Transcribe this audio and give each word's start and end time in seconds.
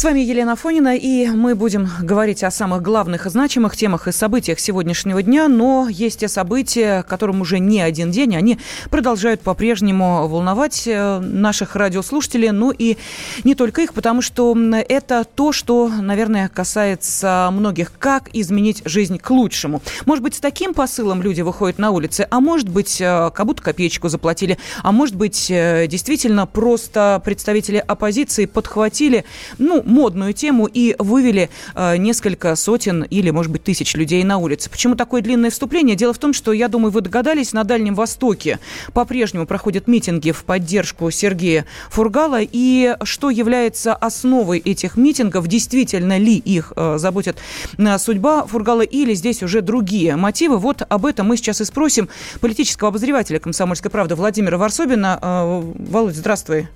С 0.00 0.04
вами 0.04 0.20
Елена 0.20 0.56
Фонина, 0.56 0.96
и 0.96 1.28
мы 1.28 1.54
будем 1.54 1.86
говорить 2.00 2.42
о 2.42 2.50
самых 2.50 2.80
главных 2.80 3.26
и 3.26 3.28
значимых 3.28 3.76
темах 3.76 4.08
и 4.08 4.12
событиях 4.12 4.58
сегодняшнего 4.58 5.22
дня, 5.22 5.46
но 5.46 5.88
есть 5.90 6.20
те 6.20 6.28
события, 6.28 7.02
которым 7.02 7.42
уже 7.42 7.58
не 7.58 7.82
один 7.82 8.10
день, 8.10 8.34
они 8.34 8.58
продолжают 8.88 9.42
по-прежнему 9.42 10.26
волновать 10.26 10.84
э, 10.86 11.18
наших 11.18 11.76
радиослушателей, 11.76 12.50
ну 12.50 12.70
и 12.70 12.96
не 13.44 13.54
только 13.54 13.82
их, 13.82 13.92
потому 13.92 14.22
что 14.22 14.56
это 14.88 15.24
то, 15.34 15.52
что, 15.52 15.88
наверное, 15.88 16.48
касается 16.48 17.50
многих, 17.52 17.92
как 17.98 18.30
изменить 18.32 18.80
жизнь 18.86 19.18
к 19.18 19.30
лучшему. 19.30 19.82
Может 20.06 20.22
быть, 20.24 20.34
с 20.34 20.40
таким 20.40 20.72
посылом 20.72 21.20
люди 21.20 21.42
выходят 21.42 21.78
на 21.78 21.90
улицы, 21.90 22.26
а 22.30 22.40
может 22.40 22.70
быть, 22.70 23.02
э, 23.02 23.30
как 23.34 23.44
будто 23.44 23.62
копеечку 23.62 24.08
заплатили, 24.08 24.56
а 24.82 24.92
может 24.92 25.14
быть, 25.14 25.50
э, 25.50 25.86
действительно 25.88 26.46
просто 26.46 27.20
представители 27.22 27.84
оппозиции 27.86 28.46
подхватили, 28.46 29.26
ну, 29.58 29.84
модную 29.90 30.32
тему 30.32 30.66
и 30.66 30.94
вывели 30.98 31.50
э, 31.74 31.96
несколько 31.96 32.56
сотен 32.56 33.02
или, 33.02 33.30
может 33.30 33.52
быть, 33.52 33.64
тысяч 33.64 33.94
людей 33.94 34.22
на 34.24 34.38
улице. 34.38 34.70
Почему 34.70 34.94
такое 34.94 35.20
длинное 35.20 35.50
вступление? 35.50 35.96
Дело 35.96 36.14
в 36.14 36.18
том, 36.18 36.32
что, 36.32 36.52
я 36.52 36.68
думаю, 36.68 36.92
вы 36.92 37.00
догадались, 37.00 37.52
на 37.52 37.64
Дальнем 37.64 37.94
Востоке 37.94 38.58
по-прежнему 38.92 39.46
проходят 39.46 39.88
митинги 39.88 40.30
в 40.30 40.44
поддержку 40.44 41.10
Сергея 41.10 41.66
Фургала. 41.90 42.40
И 42.40 42.96
что 43.02 43.30
является 43.30 43.94
основой 43.94 44.58
этих 44.58 44.96
митингов? 44.96 45.46
Действительно 45.48 46.18
ли 46.18 46.36
их 46.36 46.72
э, 46.76 46.96
заботит 46.98 47.36
э, 47.76 47.98
судьба 47.98 48.46
Фургала 48.46 48.82
или 48.82 49.14
здесь 49.14 49.42
уже 49.42 49.60
другие 49.60 50.16
мотивы? 50.16 50.58
Вот 50.58 50.82
об 50.88 51.06
этом 51.06 51.26
мы 51.26 51.36
сейчас 51.36 51.60
и 51.60 51.64
спросим 51.64 52.08
политического 52.40 52.88
обозревателя 52.88 53.38
«Комсомольской 53.38 53.90
правды» 53.90 54.14
Владимира 54.14 54.56
Варсобина. 54.58 55.18
Э, 55.20 55.62
Володь, 55.74 56.16
здравствуй. 56.16 56.68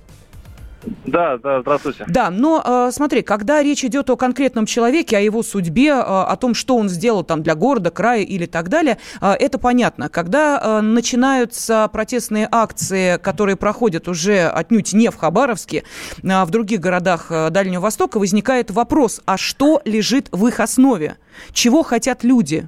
Да, 1.05 1.37
да, 1.37 1.61
здравствуйте. 1.61 2.05
Да, 2.07 2.29
но 2.29 2.61
э, 2.63 2.89
смотри, 2.91 3.21
когда 3.21 3.61
речь 3.61 3.83
идет 3.83 4.09
о 4.09 4.15
конкретном 4.15 4.65
человеке, 4.65 5.17
о 5.17 5.19
его 5.19 5.43
судьбе, 5.43 5.89
э, 5.89 6.01
о 6.01 6.35
том, 6.35 6.53
что 6.53 6.77
он 6.77 6.89
сделал 6.89 7.23
там 7.23 7.43
для 7.43 7.55
города, 7.55 7.91
края 7.91 8.21
или 8.21 8.45
так 8.45 8.69
далее, 8.69 8.97
э, 9.21 9.31
это 9.31 9.57
понятно. 9.57 10.09
Когда 10.09 10.59
э, 10.61 10.81
начинаются 10.81 11.89
протестные 11.91 12.47
акции, 12.51 13.17
которые 13.17 13.55
проходят 13.55 14.07
уже 14.07 14.47
отнюдь 14.47 14.93
не 14.93 15.09
в 15.09 15.15
Хабаровске, 15.15 15.83
а 16.27 16.45
в 16.45 16.51
других 16.51 16.79
городах 16.79 17.27
э, 17.29 17.49
Дальнего 17.49 17.81
Востока, 17.81 18.19
возникает 18.19 18.71
вопрос, 18.71 19.21
а 19.25 19.37
что 19.37 19.81
лежит 19.85 20.29
в 20.31 20.47
их 20.47 20.59
основе? 20.59 21.17
Чего 21.51 21.83
хотят 21.83 22.23
люди? 22.23 22.67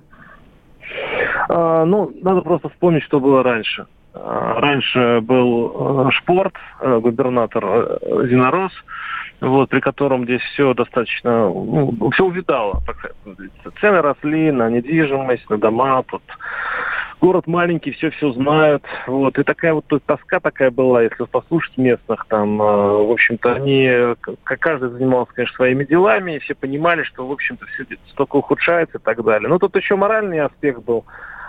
А, 1.49 1.85
ну, 1.85 2.11
надо 2.21 2.41
просто 2.41 2.69
вспомнить, 2.69 3.03
что 3.03 3.19
было 3.19 3.43
раньше. 3.43 3.85
А, 4.23 4.59
раньше 4.59 5.21
был 5.21 6.07
э, 6.07 6.11
Шпорт, 6.11 6.53
э, 6.81 6.99
губернатор 6.99 7.63
э, 7.65 8.27
Зинорос, 8.27 8.71
вот, 9.41 9.69
при 9.69 9.79
котором 9.79 10.23
здесь 10.23 10.41
все 10.53 10.73
достаточно, 10.73 11.49
ну, 11.49 12.09
все 12.11 12.25
увидало. 12.25 12.81
Цены 13.79 14.01
росли 14.01 14.51
на 14.51 14.69
недвижимость, 14.69 15.49
на 15.49 15.57
дома, 15.57 16.03
тут 16.03 16.23
город 17.21 17.45
маленький, 17.47 17.91
все-все 17.91 18.31
знают. 18.31 18.83
Вот. 19.05 19.37
И 19.37 19.43
такая 19.43 19.73
вот 19.73 19.85
тоска 20.05 20.39
такая 20.39 20.71
была, 20.71 21.03
если 21.03 21.23
послушать 21.25 21.77
местных, 21.77 22.25
там, 22.27 22.57
в 22.57 23.11
общем-то, 23.11 23.53
они, 23.53 24.15
как 24.43 24.59
каждый 24.59 24.89
занимался, 24.89 25.33
конечно, 25.33 25.55
своими 25.55 25.83
делами, 25.83 26.33
и 26.35 26.39
все 26.39 26.55
понимали, 26.55 27.03
что, 27.03 27.27
в 27.27 27.31
общем-то, 27.31 27.65
все 27.67 27.85
столько 28.09 28.37
ухудшается 28.37 28.97
и 28.97 29.01
так 29.01 29.23
далее. 29.23 29.49
Но 29.49 29.59
тут 29.59 29.75
еще 29.75 29.95
моральный 29.95 30.39
аспект 30.39 30.79
был 30.83 31.05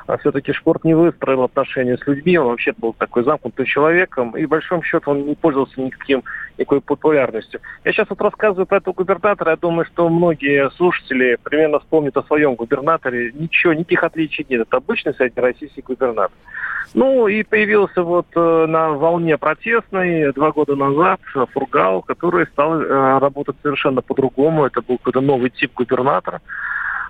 а 0.09 0.17
все-таки 0.17 0.55
Шпорт 0.55 0.85
не 0.85 0.95
выстроил 0.95 1.43
отношения 1.43 1.99
с 1.99 2.07
людьми, 2.07 2.39
он 2.39 2.49
вообще 2.49 2.73
был 2.79 2.95
такой 2.95 3.25
замкнутым 3.25 3.67
человеком, 3.67 4.35
и 4.37 4.47
в 4.47 4.49
большом 4.49 4.83
счете 4.83 5.05
он 5.07 5.27
не 5.27 5.35
пользовался 5.35 5.79
никаким, 5.81 6.25
никакой 6.57 6.81
популярностью. 6.81 7.61
Я 7.85 7.93
сейчас 7.93 8.09
вот 8.09 8.21
рассказываю 8.23 8.65
про 8.65 8.79
этого 8.79 8.95
губернатора, 8.95 9.51
я 9.51 9.57
думаю, 9.57 9.85
что 9.85 10.09
многие 10.09 10.71
слушатели 10.71 11.37
примерно 11.43 11.81
вспомнят 11.81 12.17
о 12.17 12.23
своем 12.23 12.55
губернаторе. 12.55 13.33
Ничего, 13.35 13.75
никаких 13.75 14.03
отличий 14.03 14.47
нет. 14.49 14.63
Это 14.63 14.79
обычный 14.79 15.15
среднероссийский 15.15 15.83
губернатор. 15.83 16.37
Ну 16.95 17.29
и 17.29 17.43
появился 17.43 18.03
вот 18.03 18.29
э, 18.35 18.67
на 18.67 18.93
волне 18.93 19.37
протестной 19.37 20.33
два 20.33 20.53
года 20.53 20.75
назад 20.75 21.21
Фургал, 21.53 22.01
который 22.01 22.47
стал 22.47 22.81
э, 22.81 23.19
работать 23.19 23.57
совершенно 23.63 24.01
по-другому. 24.01 24.65
Это 24.65 24.81
был 24.81 24.97
какой-то 24.97 25.21
новый 25.21 25.51
тип 25.51 25.73
губернатора. 25.75 26.41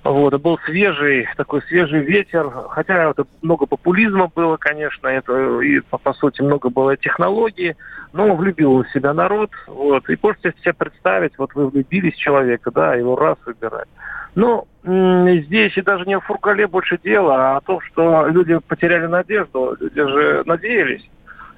Вот, 0.03 0.33
был 0.41 0.57
свежий, 0.65 1.27
такой 1.35 1.61
свежий 1.63 1.99
ветер, 1.99 2.49
хотя 2.69 3.09
это 3.09 3.25
много 3.41 3.65
популизма 3.65 4.31
было, 4.33 4.55
конечно, 4.57 5.07
это 5.07 5.59
и, 5.59 5.81
по, 5.81 5.97
по 5.97 6.13
сути, 6.13 6.41
много 6.41 6.69
было 6.69 6.95
технологий, 6.95 7.75
но 8.13 8.33
влюбил 8.35 8.83
в 8.83 8.89
себя 8.91 9.13
народ, 9.13 9.51
вот, 9.67 10.09
и 10.09 10.17
можете 10.21 10.53
себе 10.61 10.73
представить, 10.73 11.37
вот 11.37 11.53
вы 11.53 11.67
влюбились 11.67 12.13
в 12.13 12.19
человека, 12.19 12.71
да, 12.71 12.95
его 12.95 13.15
раз 13.17 13.37
выбирать. 13.45 13.89
Ну, 14.35 14.67
здесь 14.83 15.75
и 15.75 15.81
даже 15.81 16.05
не 16.05 16.15
о 16.15 16.21
Фургале 16.21 16.67
больше 16.67 16.97
дело, 17.03 17.35
а 17.35 17.57
о 17.57 17.61
том, 17.61 17.81
что 17.81 18.27
люди 18.27 18.57
потеряли 18.67 19.07
надежду, 19.07 19.75
люди 19.79 20.01
же 20.01 20.43
надеялись. 20.45 21.09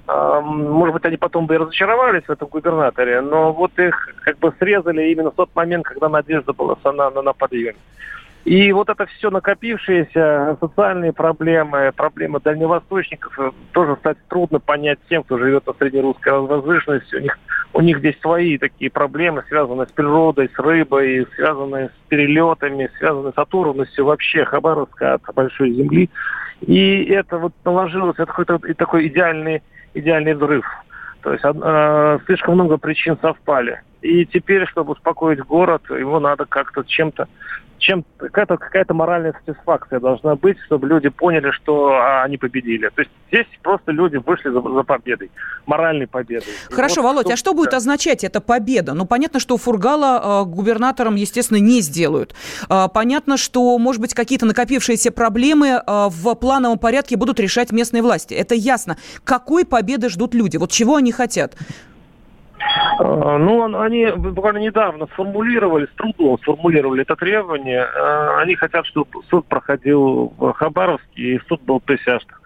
Может 0.08 0.94
быть, 0.94 1.06
они 1.06 1.18
потом 1.18 1.46
бы 1.46 1.56
и 1.56 1.58
разочаровались 1.58 2.24
в 2.24 2.32
этом 2.32 2.48
губернаторе, 2.48 3.22
но 3.22 3.54
вот 3.54 3.78
их 3.78 4.10
как 4.24 4.40
бы 4.40 4.52
срезали 4.58 5.12
именно 5.12 5.30
в 5.30 5.36
тот 5.36 5.56
момент, 5.56 5.86
когда 5.86 6.10
надежда 6.10 6.54
была 6.54 6.76
на, 6.84 7.12
на, 7.12 7.22
на 7.22 7.34
подъеме. 7.34 7.78
И 8.44 8.72
вот 8.72 8.90
это 8.90 9.06
все 9.06 9.30
накопившиеся 9.30 10.58
социальные 10.60 11.14
проблемы, 11.14 11.92
проблемы 11.96 12.40
дальневосточников, 12.40 13.38
э, 13.40 13.52
тоже, 13.72 13.96
кстати, 13.96 14.20
трудно 14.30 14.60
понять 14.60 14.98
тем, 15.10 15.24
кто 15.24 15.38
живет 15.38 15.68
на 15.68 15.74
среднерусской 15.74 16.34
возвышенности. 16.40 17.16
У 17.16 17.20
них, 17.20 17.40
у 17.74 17.82
них 17.82 18.00
здесь 18.00 18.20
свои 18.20 18.58
такие 18.58 18.90
проблемы, 18.90 19.44
связанные 19.48 19.86
с 19.86 19.92
природой, 19.92 20.50
с 20.50 20.58
рыбой, 20.58 21.28
связанные 21.36 21.90
с 21.90 22.10
перелетами, 22.10 22.90
связанные 22.98 23.32
с 23.32 23.38
оторванностью 23.38 24.06
вообще 24.06 24.44
Хабаровска 24.44 25.14
от 25.14 25.36
большой 25.36 25.74
земли. 25.74 26.10
И 26.62 27.06
это 27.06 27.38
вот 27.38 27.54
наложилось, 27.64 28.16
это 28.16 28.26
какой-то 28.26 28.60
такой 28.76 29.08
идеальный, 29.08 29.62
идеальный 29.94 30.34
взрыв. 30.34 30.66
То 31.22 31.34
есть 31.34 31.44
э, 31.46 32.20
слишком 32.26 32.56
много 32.56 32.78
причин 32.78 33.18
совпали. 33.22 33.82
И 34.02 34.26
теперь, 34.26 34.66
чтобы 34.66 34.94
успокоить 34.94 35.40
город, 35.42 35.84
его 35.92 36.20
надо 36.20 36.46
как-то 36.46 36.84
чем-то 36.84 37.28
чем 37.82 38.06
какая-то 38.18 38.58
какая 38.58 38.86
моральная 38.90 39.34
сатисфакция 39.44 40.00
должна 40.00 40.36
быть, 40.36 40.58
чтобы 40.66 40.88
люди 40.88 41.10
поняли, 41.10 41.52
что 41.52 41.90
а, 41.90 42.24
они 42.24 42.38
победили. 42.38 42.90
То 42.90 43.02
есть 43.02 43.12
здесь 43.28 43.48
просто 43.64 43.92
люди 43.92 44.18
вышли 44.18 44.50
за, 44.50 44.62
за 44.62 44.84
победой, 44.84 45.32
моральной 45.66 46.08
победой. 46.08 46.48
Хорошо, 46.70 47.02
вот, 47.02 47.10
Володь, 47.10 47.26
что... 47.26 47.34
а 47.34 47.38
что 47.38 47.54
будет 47.54 47.74
означать 47.74 48.24
эта 48.24 48.40
победа? 48.40 48.94
Ну, 48.94 49.06
понятно, 49.06 49.40
что 49.40 49.58
Фургала 49.58 50.44
э, 50.44 50.50
губернатором, 50.50 51.16
естественно, 51.16 51.58
не 51.58 51.82
сделают. 51.82 52.36
Э, 52.70 52.88
понятно, 52.94 53.36
что, 53.36 53.78
может 53.80 54.00
быть, 54.00 54.14
какие-то 54.14 54.46
накопившиеся 54.46 55.12
проблемы 55.12 55.68
э, 55.70 55.82
в 55.88 56.36
плановом 56.36 56.78
порядке 56.78 57.18
будут 57.18 57.40
решать 57.40 57.72
местные 57.72 58.04
власти. 58.04 58.36
Это 58.36 58.54
ясно. 58.54 58.98
Какой 59.24 59.66
победы 59.66 60.10
ждут 60.10 60.36
люди? 60.36 60.58
Вот 60.58 60.72
чего 60.72 60.98
они 60.98 61.12
хотят? 61.12 61.56
А, 63.00 63.38
ну, 63.38 63.80
они 63.80 64.08
буквально 64.16 64.60
недавно 64.60 65.08
сформулировали, 65.08 65.86
с 65.86 65.96
трудом 65.96 66.38
сформулировали 66.40 67.02
это 67.04 67.16
требование. 67.16 67.84
А, 67.84 68.40
они 68.40 68.56
хотят, 68.56 68.86
чтобы 68.86 69.24
суд 69.30 69.46
проходил 69.48 70.34
в 70.38 70.54
Хабаровске, 70.54 71.36
и 71.36 71.42
суд 71.48 71.62
был 71.62 71.80
присяжных. 71.80 72.42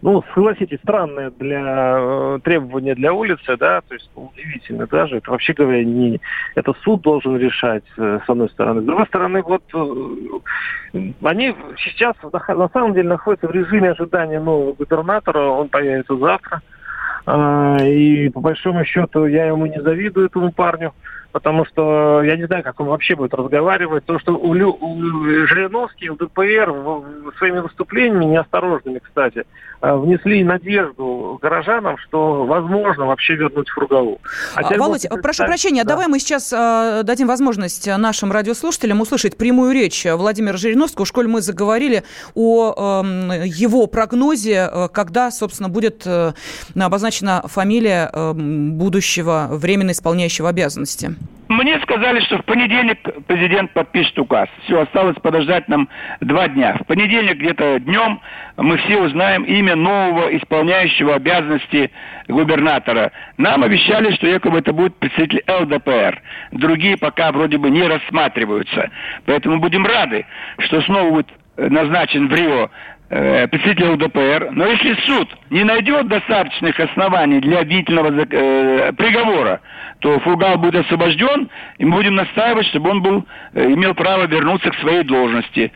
Ну, 0.00 0.22
согласитесь, 0.32 0.78
странное 0.78 1.30
для 1.30 1.96
э, 1.98 2.38
требования 2.44 2.94
для 2.94 3.12
улицы, 3.12 3.56
да, 3.56 3.80
то 3.80 3.94
есть 3.94 4.08
удивительно 4.14 4.86
даже. 4.86 5.16
Это 5.16 5.32
вообще 5.32 5.54
говоря, 5.54 5.84
не 5.84 6.20
это 6.54 6.72
суд 6.84 7.02
должен 7.02 7.36
решать, 7.36 7.82
э, 7.96 8.20
с 8.24 8.30
одной 8.30 8.48
стороны. 8.50 8.82
С 8.82 8.84
другой 8.84 9.06
стороны, 9.06 9.42
вот 9.42 9.62
э, 9.74 11.08
они 11.24 11.52
сейчас 11.78 12.14
на 12.22 12.68
самом 12.68 12.94
деле 12.94 13.08
находятся 13.08 13.48
в 13.48 13.50
режиме 13.50 13.90
ожидания 13.90 14.38
нового 14.38 14.72
губернатора, 14.74 15.40
он 15.48 15.68
появится 15.68 16.16
завтра. 16.16 16.62
И 17.84 18.30
по 18.30 18.40
большому 18.40 18.84
счету 18.84 19.26
я 19.26 19.46
ему 19.46 19.66
не 19.66 19.80
завидую, 19.80 20.26
этому 20.26 20.52
парню, 20.52 20.94
потому 21.38 21.64
что 21.66 22.20
я 22.24 22.36
не 22.36 22.46
знаю, 22.46 22.64
как 22.64 22.80
он 22.80 22.88
вообще 22.88 23.14
будет 23.14 23.32
разговаривать. 23.32 24.04
То, 24.04 24.18
что 24.18 24.36
у, 24.36 24.54
Лю, 24.54 24.76
у 24.80 25.00
Жириновский, 25.46 26.10
ЛДПР 26.10 26.74
своими 27.38 27.60
выступлениями, 27.60 28.24
неосторожными, 28.24 28.98
кстати, 28.98 29.44
э, 29.80 29.94
внесли 29.94 30.42
надежду 30.42 31.38
горожанам, 31.40 31.96
что 31.98 32.44
возможно 32.44 33.06
вообще 33.06 33.36
вернуть 33.36 33.68
Фургалу. 33.68 34.20
А, 34.56 34.76
Володь, 34.76 35.06
прошу 35.22 35.44
прощения, 35.44 35.84
да. 35.84 35.90
давай 35.90 36.08
мы 36.08 36.18
сейчас 36.18 36.52
э, 36.52 37.02
дадим 37.04 37.28
возможность 37.28 37.86
нашим 37.86 38.32
радиослушателям 38.32 39.00
услышать 39.00 39.36
прямую 39.36 39.72
речь 39.72 40.04
Владимира 40.10 40.56
Жириновского. 40.56 41.04
В 41.04 41.08
школе 41.08 41.28
мы 41.28 41.40
заговорили 41.40 42.02
о 42.34 43.04
э, 43.04 43.46
его 43.46 43.86
прогнозе, 43.86 44.68
э, 44.68 44.88
когда, 44.92 45.30
собственно, 45.30 45.68
будет 45.68 46.02
э, 46.04 46.32
обозначена 46.76 47.44
фамилия 47.46 48.10
э, 48.12 48.32
будущего 48.32 49.46
временно 49.52 49.92
исполняющего 49.92 50.48
обязанности. 50.48 51.14
Мне 51.48 51.80
сказали, 51.80 52.20
что 52.20 52.38
в 52.38 52.44
понедельник 52.44 52.98
президент 53.26 53.72
подпишет 53.72 54.18
указ. 54.18 54.50
Все, 54.64 54.82
осталось 54.82 55.16
подождать 55.16 55.66
нам 55.66 55.88
два 56.20 56.46
дня. 56.46 56.76
В 56.78 56.86
понедельник 56.86 57.38
где-то 57.38 57.80
днем 57.80 58.20
мы 58.58 58.76
все 58.76 58.98
узнаем 59.00 59.44
имя 59.44 59.74
нового 59.74 60.36
исполняющего 60.36 61.14
обязанности 61.14 61.90
губернатора. 62.28 63.12
Нам 63.38 63.62
обещали, 63.62 64.14
что 64.14 64.26
якобы 64.26 64.58
это 64.58 64.74
будет 64.74 64.94
представитель 64.96 65.42
ЛДПР. 65.48 66.20
Другие 66.52 66.98
пока 66.98 67.32
вроде 67.32 67.56
бы 67.56 67.70
не 67.70 67.82
рассматриваются. 67.82 68.90
Поэтому 69.24 69.58
будем 69.58 69.86
рады, 69.86 70.26
что 70.58 70.82
снова 70.82 71.10
будет 71.10 71.28
назначен 71.56 72.28
в 72.28 72.34
Рио 72.34 72.70
э, 73.10 73.48
представитель 73.48 73.90
ЛДПР. 73.90 74.50
Но 74.52 74.66
если 74.66 74.94
суд 75.06 75.28
не 75.50 75.64
найдет 75.64 76.08
достаточных 76.08 76.78
оснований 76.78 77.40
для 77.40 77.60
обвинительного 77.60 78.08
э, 78.08 78.92
приговора, 78.92 79.60
то 80.00 80.18
Фургал 80.20 80.58
будет 80.58 80.84
освобожден, 80.84 81.50
и 81.78 81.84
мы 81.84 81.96
будем 81.96 82.14
настаивать, 82.14 82.66
чтобы 82.66 82.90
он 82.90 83.02
был, 83.02 83.24
э, 83.54 83.72
имел 83.72 83.94
право 83.94 84.26
вернуться 84.26 84.70
к 84.70 84.74
своей 84.76 85.04
должности. 85.04 85.72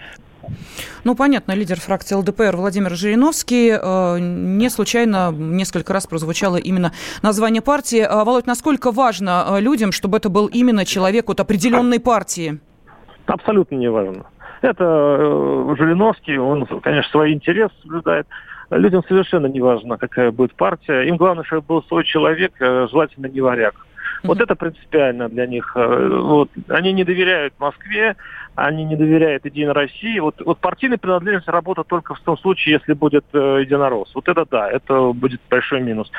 Ну, 1.05 1.17
понятно, 1.17 1.53
лидер 1.53 1.81
фракции 1.81 2.15
ЛДПР 2.15 2.57
Владимир 2.57 2.95
Жириновский. 2.95 3.71
Э, 3.71 4.19
не 4.21 4.69
случайно 4.71 5.33
несколько 5.33 5.93
раз 5.93 6.07
прозвучало 6.07 6.57
именно 6.57 6.93
название 7.23 7.63
партии. 7.63 8.01
А, 8.01 8.25
Володь, 8.25 8.47
насколько 8.47 8.93
важно 8.93 9.45
э, 9.49 9.61
людям, 9.61 9.93
чтобы 9.93 10.19
это 10.19 10.29
был 10.29 10.47
именно 10.47 10.85
человек 10.85 11.29
от 11.29 11.41
определенной 11.41 12.01
партии? 12.01 12.61
Абсолютно 13.27 13.77
не 13.77 13.91
важно. 13.91 14.27
Это 14.63 14.85
э, 14.85 15.75
Жириновский, 15.77 16.39
он, 16.39 16.67
конечно, 16.67 17.11
свои 17.11 17.35
интересы 17.35 17.75
соблюдает. 17.83 18.27
Людям 18.71 19.05
совершенно 19.07 19.47
не 19.47 19.61
важно, 19.61 19.99
какая 19.99 20.31
будет 20.31 20.55
партия. 20.55 21.03
Им 21.03 21.19
главное, 21.19 21.45
чтобы 21.45 21.67
был 21.67 21.83
свой 21.83 22.05
человек, 22.05 22.53
желательно 22.59 23.27
не 23.27 23.41
варяг. 23.41 23.75
Вот 24.23 24.41
это 24.41 24.55
принципиально 24.55 25.29
для 25.29 25.47
них. 25.47 25.73
Э, 25.75 26.09
вот. 26.09 26.51
Они 26.69 26.93
не 26.93 27.05
доверяют 27.05 27.55
Москве, 27.59 28.17
они 28.55 28.85
не 28.85 28.97
доверяют 28.97 29.45
Единой 29.45 29.73
России. 29.73 30.19
Вот, 30.19 30.41
вот 30.45 30.59
партийная 30.59 30.99
принадлежность 30.99 31.49
работает 31.49 31.89
только 31.89 32.15
в 32.15 32.21
том 32.21 32.37
случае, 32.39 32.75
если 32.75 32.93
будет 32.93 33.25
э, 33.33 33.61
единорос. 33.63 34.15
Вот 34.15 34.29
это 34.29 34.47
да, 34.51 34.71
это 34.71 35.13
будет 35.13 35.41
большой 35.49 35.81
минус. 35.81 36.11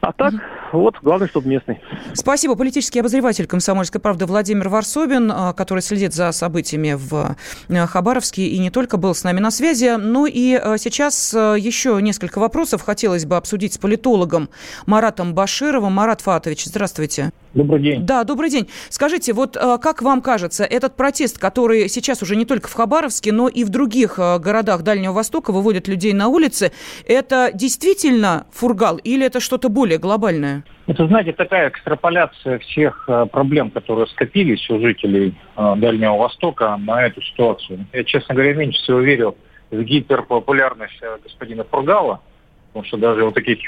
А 0.00 0.12
так, 0.12 0.32
угу. 0.32 0.40
вот, 0.72 0.96
главное, 1.02 1.28
чтобы 1.28 1.48
местный. 1.48 1.80
Спасибо. 2.14 2.54
Политический 2.56 3.00
обозреватель 3.00 3.46
«Комсомольской 3.46 4.00
правды» 4.00 4.26
Владимир 4.26 4.68
Варсобин, 4.68 5.30
э, 5.30 5.52
который 5.54 5.80
следит 5.80 6.14
за 6.14 6.30
событиями 6.32 6.94
в 6.96 7.36
э, 7.68 7.86
Хабаровске 7.86 8.46
и 8.46 8.58
не 8.58 8.70
только 8.70 8.96
был 8.96 9.14
с 9.14 9.24
нами 9.24 9.40
на 9.40 9.50
связи. 9.50 9.96
Ну 9.98 10.26
и 10.26 10.58
сейчас 10.78 11.34
еще 11.34 11.98
несколько 12.00 12.38
вопросов 12.38 12.82
хотелось 12.82 13.26
бы 13.26 13.36
обсудить 13.36 13.74
с 13.74 13.78
политологом 13.78 14.48
Маратом 14.86 15.34
Башировым. 15.34 15.92
Марат 15.92 16.20
Фатович, 16.20 16.66
здравствуйте. 16.66 17.32
Добрый 17.54 17.80
день. 17.80 18.06
Да, 18.06 18.24
добрый 18.24 18.50
день. 18.50 18.68
Скажите, 18.88 19.32
вот 19.32 19.56
как 19.56 20.02
вам 20.02 20.22
кажется, 20.22 20.64
этот 20.64 20.96
протест, 20.96 21.38
который 21.38 21.88
сейчас 21.88 22.22
уже 22.22 22.36
не 22.36 22.44
только 22.44 22.68
в 22.68 22.74
Хабаровске, 22.74 23.32
но 23.32 23.48
и 23.48 23.64
в 23.64 23.70
других 23.70 24.18
э, 24.18 24.38
городах 24.38 24.82
Дальнего 24.82 25.12
Востока 25.12 25.52
выводят 25.52 25.88
людей 25.88 26.12
на 26.12 26.28
улицы. 26.28 26.72
Это 27.06 27.50
действительно 27.52 28.46
фургал 28.52 28.96
или 28.98 29.26
это 29.26 29.40
что-то 29.40 29.68
более 29.68 29.98
глобальное? 29.98 30.64
Это, 30.86 31.06
знаете, 31.06 31.32
такая 31.32 31.68
экстраполяция 31.68 32.58
всех 32.60 33.04
э, 33.08 33.26
проблем, 33.26 33.70
которые 33.70 34.06
скопились 34.06 34.68
у 34.70 34.80
жителей 34.80 35.34
э, 35.56 35.74
Дальнего 35.76 36.16
Востока 36.16 36.76
на 36.76 37.04
эту 37.04 37.22
ситуацию. 37.22 37.86
Я, 37.92 38.04
честно 38.04 38.34
говоря, 38.34 38.54
меньше 38.54 38.80
всего 38.82 39.00
верил 39.00 39.36
в 39.70 39.82
гиперпопулярность 39.82 41.00
господина 41.22 41.64
Фургала, 41.64 42.20
потому 42.68 42.84
что 42.86 42.96
даже 42.96 43.24
вот 43.24 43.34
таких 43.34 43.58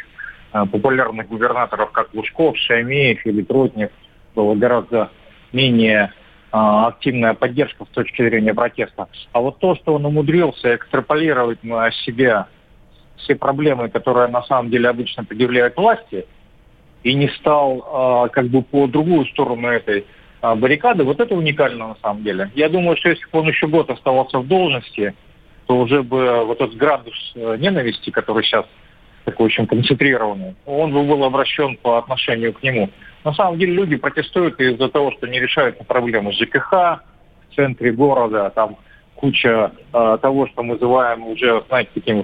популярных 0.52 1.28
губернаторов, 1.28 1.92
как 1.92 2.12
Лужков, 2.14 2.56
Шаймеев 2.58 3.24
или 3.26 3.42
Тротнев, 3.42 3.90
было 4.34 4.54
гораздо 4.54 5.10
менее 5.52 6.12
а, 6.50 6.88
активная 6.88 7.32
поддержка 7.32 7.86
с 7.86 7.88
точки 7.88 8.22
зрения 8.22 8.52
протеста. 8.52 9.08
А 9.32 9.40
вот 9.40 9.58
то, 9.58 9.74
что 9.74 9.94
он 9.94 10.04
умудрился 10.04 10.76
экстраполировать 10.76 11.64
на 11.64 11.90
себя 11.90 12.48
все 13.16 13.34
проблемы, 13.34 13.88
которые 13.88 14.28
на 14.28 14.42
самом 14.42 14.70
деле 14.70 14.90
обычно 14.90 15.24
предъявляют 15.24 15.76
власти, 15.76 16.26
и 17.02 17.14
не 17.14 17.28
стал 17.28 18.26
э, 18.26 18.28
как 18.30 18.48
бы 18.48 18.62
по 18.62 18.86
другую 18.86 19.24
сторону 19.26 19.68
этой 19.68 20.04
э, 20.42 20.54
баррикады, 20.54 21.04
вот 21.04 21.20
это 21.20 21.34
уникально 21.34 21.88
на 21.88 21.96
самом 22.02 22.22
деле. 22.22 22.50
Я 22.54 22.68
думаю, 22.68 22.96
что 22.98 23.08
если 23.08 23.24
бы 23.24 23.40
он 23.40 23.48
еще 23.48 23.66
год 23.66 23.90
оставался 23.90 24.38
в 24.38 24.46
должности, 24.46 25.14
то 25.66 25.78
уже 25.78 26.02
бы 26.02 26.44
вот 26.44 26.60
этот 26.60 26.76
градус 26.76 27.32
э, 27.34 27.56
ненависти, 27.58 28.10
который 28.10 28.44
сейчас 28.44 28.66
такой 29.32 29.46
очень 29.46 29.66
концентрированный, 29.66 30.54
он 30.66 30.92
бы 30.92 31.02
был 31.02 31.24
обращен 31.24 31.76
по 31.76 31.98
отношению 31.98 32.52
к 32.52 32.62
нему. 32.62 32.90
На 33.24 33.32
самом 33.32 33.58
деле 33.58 33.72
люди 33.72 33.96
протестуют 33.96 34.60
из-за 34.60 34.88
того, 34.88 35.10
что 35.12 35.26
не 35.26 35.40
решаются 35.40 35.84
проблемы 35.84 36.32
ЖКХ 36.32 36.72
в 36.72 37.54
центре 37.56 37.92
города, 37.92 38.50
там 38.54 38.76
куча 39.14 39.72
э, 39.92 40.18
того, 40.20 40.46
что 40.48 40.62
мы 40.62 40.74
называем 40.74 41.26
уже, 41.26 41.62
знаете, 41.68 41.90
таким 41.94 42.22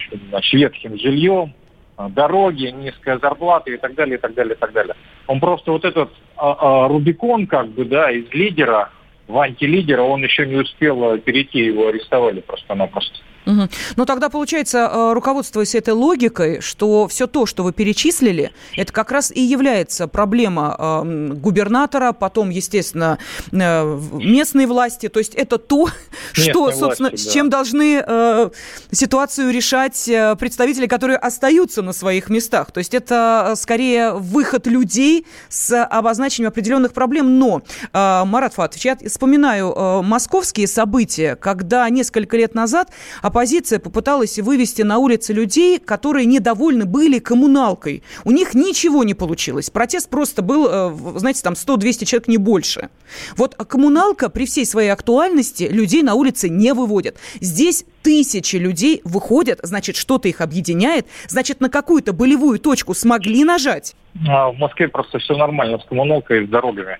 ветхим 0.52 0.98
жильем, 0.98 1.54
э, 1.96 2.08
дороги, 2.10 2.66
низкая 2.66 3.18
зарплата 3.18 3.70
и 3.70 3.78
так 3.78 3.94
далее, 3.94 4.18
и 4.18 4.20
так 4.20 4.34
далее, 4.34 4.54
и 4.54 4.58
так 4.58 4.72
далее. 4.72 4.94
Он 5.28 5.40
просто 5.40 5.72
вот 5.72 5.84
этот 5.84 6.10
э, 6.10 6.40
э, 6.42 6.86
Рубикон, 6.88 7.46
как 7.46 7.68
бы, 7.68 7.84
да, 7.84 8.10
из 8.10 8.30
лидера 8.32 8.90
в 9.28 9.38
антилидера, 9.38 10.02
он 10.02 10.24
еще 10.24 10.46
не 10.46 10.56
успел 10.56 11.18
перейти, 11.18 11.60
его 11.60 11.88
арестовали 11.88 12.40
просто-напросто. 12.40 13.16
Угу. 13.48 13.68
Ну, 13.96 14.04
тогда, 14.04 14.28
получается, 14.28 14.90
э, 14.92 15.12
руководствуясь 15.14 15.74
этой 15.74 15.94
логикой, 15.94 16.60
что 16.60 17.08
все 17.08 17.26
то, 17.26 17.46
что 17.46 17.64
вы 17.64 17.72
перечислили, 17.72 18.52
это 18.76 18.92
как 18.92 19.10
раз 19.10 19.32
и 19.34 19.40
является 19.40 20.06
проблема 20.06 20.76
э, 20.78 21.32
губернатора, 21.34 22.12
потом, 22.12 22.50
естественно, 22.50 23.18
э, 23.50 24.00
местной 24.12 24.66
власти. 24.66 25.08
То 25.08 25.18
есть 25.18 25.34
это 25.34 25.56
то, 25.56 25.88
Местной 26.36 26.50
что, 26.52 26.72
собственно, 26.72 27.08
власти, 27.08 27.24
да. 27.24 27.30
с 27.30 27.32
чем 27.32 27.48
должны 27.48 28.04
э, 28.06 28.50
ситуацию 28.92 29.50
решать 29.50 30.10
представители, 30.38 30.86
которые 30.86 31.16
остаются 31.16 31.80
на 31.80 31.94
своих 31.94 32.28
местах. 32.28 32.70
То 32.70 32.78
есть 32.78 32.92
это 32.92 33.54
скорее 33.56 34.12
выход 34.12 34.66
людей 34.66 35.26
с 35.48 35.84
обозначением 35.84 36.50
определенных 36.50 36.92
проблем. 36.92 37.38
Но, 37.38 37.62
э, 37.92 38.24
Марат 38.24 38.54
Фатович, 38.54 38.84
я 38.84 38.96
вспоминаю 39.08 39.72
э, 39.74 40.02
московские 40.02 40.66
события, 40.66 41.34
когда 41.36 41.88
несколько 41.88 42.36
лет 42.36 42.54
назад 42.54 42.90
оппозиция 43.38 43.78
попыталась 43.78 44.36
вывести 44.40 44.82
на 44.82 44.98
улицы 44.98 45.32
людей, 45.32 45.78
которые 45.78 46.26
недовольны 46.26 46.86
были 46.86 47.20
коммуналкой. 47.20 48.02
У 48.24 48.32
них 48.32 48.54
ничего 48.54 49.04
не 49.04 49.14
получилось. 49.14 49.70
Протест 49.70 50.10
просто 50.10 50.42
был, 50.42 50.66
э, 50.68 51.18
знаете, 51.18 51.42
там 51.44 51.54
100-200 51.54 52.04
человек, 52.04 52.26
не 52.26 52.36
больше. 52.36 52.88
Вот 53.36 53.54
коммуналка 53.54 54.28
при 54.28 54.44
всей 54.44 54.66
своей 54.66 54.88
актуальности 54.88 55.68
людей 55.70 56.02
на 56.02 56.14
улице 56.14 56.48
не 56.48 56.74
выводит. 56.74 57.16
Здесь 57.40 57.84
тысячи 58.02 58.56
людей 58.56 59.02
выходят, 59.04 59.60
значит, 59.62 59.94
что-то 59.94 60.26
их 60.26 60.40
объединяет, 60.40 61.06
значит, 61.28 61.60
на 61.60 61.70
какую-то 61.70 62.12
болевую 62.12 62.58
точку 62.58 62.92
смогли 62.92 63.44
нажать. 63.44 63.94
А 64.28 64.50
в 64.50 64.58
Москве 64.58 64.88
просто 64.88 65.20
все 65.20 65.36
нормально 65.36 65.78
с 65.78 65.84
коммуналкой 65.84 66.42
и 66.42 66.46
с 66.48 66.50
дорогами. 66.50 66.98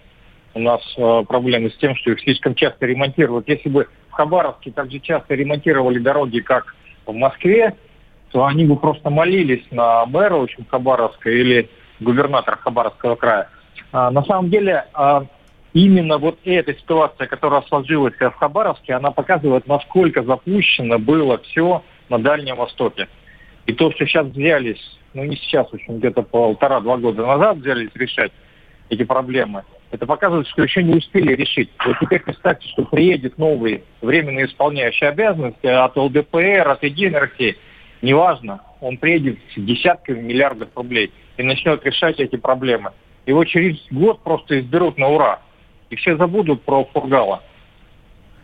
У 0.58 0.60
нас 0.60 0.80
э, 0.96 1.22
проблемы 1.28 1.70
с 1.70 1.76
тем, 1.76 1.94
что 1.94 2.10
их 2.10 2.20
слишком 2.20 2.56
часто 2.56 2.84
ремонтируют. 2.84 3.46
Если 3.46 3.68
бы 3.68 3.86
Хабаровске 4.10 4.72
так 4.72 4.90
же 4.90 4.98
часто 4.98 5.36
ремонтировали 5.36 6.00
дороги, 6.00 6.40
как 6.40 6.74
в 7.06 7.12
Москве, 7.12 7.76
то 8.32 8.44
они 8.44 8.64
бы 8.64 8.74
просто 8.74 9.08
молились 9.08 9.64
на 9.70 10.04
мэра 10.06 10.34
в 10.34 10.42
общем, 10.42 10.66
Хабаровска 10.68 11.30
или 11.30 11.70
губернатора 12.00 12.56
Хабаровского 12.56 13.14
края. 13.14 13.48
А, 13.92 14.10
на 14.10 14.24
самом 14.24 14.50
деле, 14.50 14.86
а, 14.94 15.26
именно 15.74 16.18
вот 16.18 16.40
эта 16.44 16.74
ситуация, 16.74 17.28
которая 17.28 17.62
сложилась 17.62 18.14
в 18.18 18.30
Хабаровске, 18.32 18.94
она 18.94 19.12
показывает, 19.12 19.68
насколько 19.68 20.24
запущено 20.24 20.98
было 20.98 21.38
все 21.38 21.84
на 22.08 22.18
Дальнем 22.18 22.56
Востоке. 22.56 23.06
И 23.66 23.72
то, 23.72 23.92
что 23.92 24.06
сейчас 24.06 24.26
взялись, 24.26 24.98
ну 25.14 25.22
не 25.22 25.36
сейчас, 25.36 25.70
в 25.70 25.74
общем, 25.74 25.98
где-то 25.98 26.22
полтора-два 26.22 26.96
года 26.96 27.24
назад 27.24 27.58
взялись 27.58 27.90
решать 27.94 28.32
эти 28.90 29.04
проблемы– 29.04 29.62
это 29.90 30.06
показывает, 30.06 30.46
что 30.48 30.62
еще 30.62 30.82
не 30.82 30.94
успели 30.94 31.34
решить. 31.34 31.70
Вот 31.84 31.96
теперь 32.00 32.20
представьте, 32.20 32.68
что 32.68 32.84
приедет 32.84 33.38
новый 33.38 33.84
временно 34.02 34.44
исполняющий 34.44 35.06
обязанности 35.06 35.66
от 35.66 35.96
ЛДПР, 35.96 36.68
от 36.68 36.82
Единой 36.84 37.20
России. 37.20 37.56
Неважно, 38.02 38.60
он 38.80 38.98
приедет 38.98 39.38
с 39.54 39.60
десятками 39.60 40.20
миллиардов 40.20 40.68
рублей 40.76 41.10
и 41.36 41.42
начнет 41.42 41.84
решать 41.84 42.20
эти 42.20 42.36
проблемы. 42.36 42.92
Его 43.26 43.44
через 43.44 43.76
год 43.90 44.22
просто 44.22 44.60
изберут 44.60 44.98
на 44.98 45.08
ура. 45.08 45.40
и 45.90 45.96
все 45.96 46.16
забудут 46.16 46.62
про 46.62 46.84
Фургала. 46.84 47.42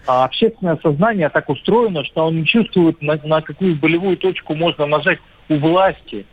А 0.07 0.25
общественное 0.25 0.79
сознание 0.83 1.29
так 1.29 1.49
устроено, 1.49 2.05
что 2.05 2.27
он 2.27 2.37
не 2.37 2.47
чувствует, 2.47 3.01
на, 3.01 3.19
на 3.25 3.41
какую 3.41 3.77
болевую 3.77 4.17
точку 4.17 4.55
можно 4.55 4.87
нажать 4.87 5.19
у 5.49 5.57
власти. 5.57 6.27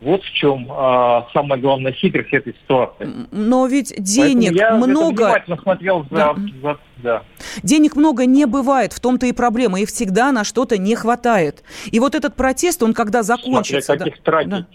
Вот 0.00 0.22
в 0.22 0.32
чем 0.32 0.66
а, 0.70 1.28
самая 1.34 1.60
главная 1.60 1.92
хитрость 1.92 2.32
этой 2.32 2.54
ситуации. 2.54 3.06
Но 3.30 3.66
ведь 3.66 3.92
денег 3.98 4.52
я 4.52 4.74
много. 4.74 5.24
внимательно 5.24 5.56
смотрел 5.58 6.06
за, 6.10 6.16
Да. 6.16 6.34
за- 6.62 6.78
да. 6.96 7.22
Денег 7.62 7.96
много 7.96 8.24
не 8.24 8.46
бывает, 8.46 8.94
в 8.94 9.00
том-то 9.00 9.26
и 9.26 9.32
проблема. 9.32 9.78
И 9.80 9.84
всегда 9.84 10.32
на 10.32 10.44
что-то 10.44 10.78
не 10.78 10.94
хватает. 10.94 11.62
И 11.90 12.00
вот 12.00 12.14
этот 12.14 12.34
протест, 12.34 12.82
он 12.82 12.94
когда 12.94 13.22
закончится... 13.22 13.82
Смотря 13.82 14.04
как 14.06 14.14
их 14.16 14.22
тратить. 14.22 14.66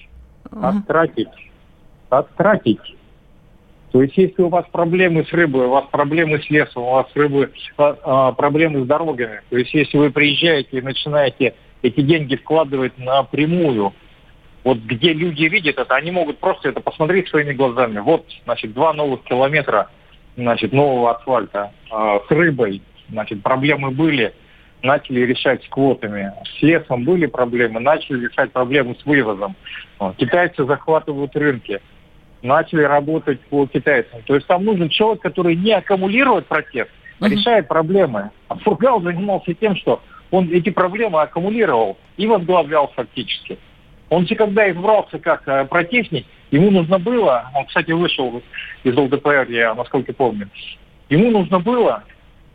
Да. 0.52 0.70
Оттратить. 0.70 1.28
Оттратить. 2.10 2.96
То 3.92 4.04
есть, 4.04 4.18
если 4.18 4.42
у 4.42 4.50
вас 4.50 4.66
проблемы 4.72 5.26
с 5.26 5.32
рыбой, 5.32 5.68
у 5.68 5.70
вас 5.70 5.86
проблемы 5.90 6.40
с 6.40 6.50
лесом, 6.50 6.84
у 6.84 6.92
вас 6.92 7.08
рыбы, 7.16 7.52
а, 7.78 7.98
а, 8.04 8.32
проблемы 8.34 8.84
с 8.84 8.88
дорогами, 8.88 9.40
то 9.50 9.58
есть, 9.58 9.74
если 9.74 9.98
вы 9.98 10.12
приезжаете 10.12 10.80
и 10.80 10.82
начинаете 10.82 11.56
эти 11.82 12.02
деньги 12.02 12.36
вкладывать 12.36 12.98
напрямую, 12.98 13.94
вот 14.66 14.80
где 14.80 15.14
люди 15.14 15.44
видят 15.44 15.78
это, 15.78 15.96
они 15.96 16.10
могут 16.10 16.40
просто 16.40 16.70
это 16.70 16.82
посмотреть 16.82 17.30
своими 17.30 17.54
глазами. 17.54 18.00
Вот, 18.00 18.26
значит, 18.46 18.74
два 18.74 18.94
новых 18.94 19.22
километра, 19.24 19.92
значит, 20.36 20.74
нового 20.74 21.16
асфальта 21.16 21.72
а, 21.92 22.20
с 22.28 22.32
рыбой, 22.32 22.82
значит, 23.08 23.44
проблемы 23.44 23.92
были, 23.92 24.34
начали 24.82 25.20
решать 25.20 25.64
с 25.64 25.68
квотами. 25.68 26.34
С 26.58 26.64
лесом 26.64 27.04
были 27.04 27.28
проблемы, 27.28 27.80
начали 27.80 28.26
решать 28.26 28.52
проблемы 28.52 28.96
с 29.00 29.06
вывозом. 29.06 29.56
Китайцы 30.18 30.66
захватывают 30.66 31.36
рынки, 31.36 31.80
начали 32.42 32.82
работать 32.82 33.40
по 33.42 33.68
китайцам. 33.68 34.24
То 34.24 34.34
есть 34.34 34.48
там 34.48 34.66
нужен 34.66 34.90
человек, 34.90 35.22
который 35.22 35.56
не 35.56 35.74
аккумулирует 35.74 36.48
протест, 36.48 36.90
а 37.20 37.30
решает 37.30 37.68
проблемы. 37.68 38.32
А 38.48 38.56
Фургал 38.56 39.00
занимался 39.02 39.54
тем, 39.54 39.76
что 39.76 40.02
он 40.32 40.50
эти 40.52 40.72
проблемы 40.72 41.22
аккумулировал 41.22 42.00
и 42.18 42.26
возглавлял 42.26 42.92
фактически. 42.96 43.60
Он 44.10 44.28
же 44.28 44.36
когда 44.36 44.70
избрался 44.70 45.20
как 45.20 45.48
э, 45.48 45.66
протестник, 45.66 46.26
ему 46.52 46.72
нужно 46.72 47.00
было, 47.00 47.50
он, 47.56 47.66
кстати, 47.66 47.92
вышел 47.92 48.42
из 48.84 48.96
ЛДПР, 48.96 49.48
я 49.50 49.74
насколько 49.74 50.14
помню, 50.14 50.50
ему 51.10 51.32
нужно 51.32 51.60
было 51.60 52.04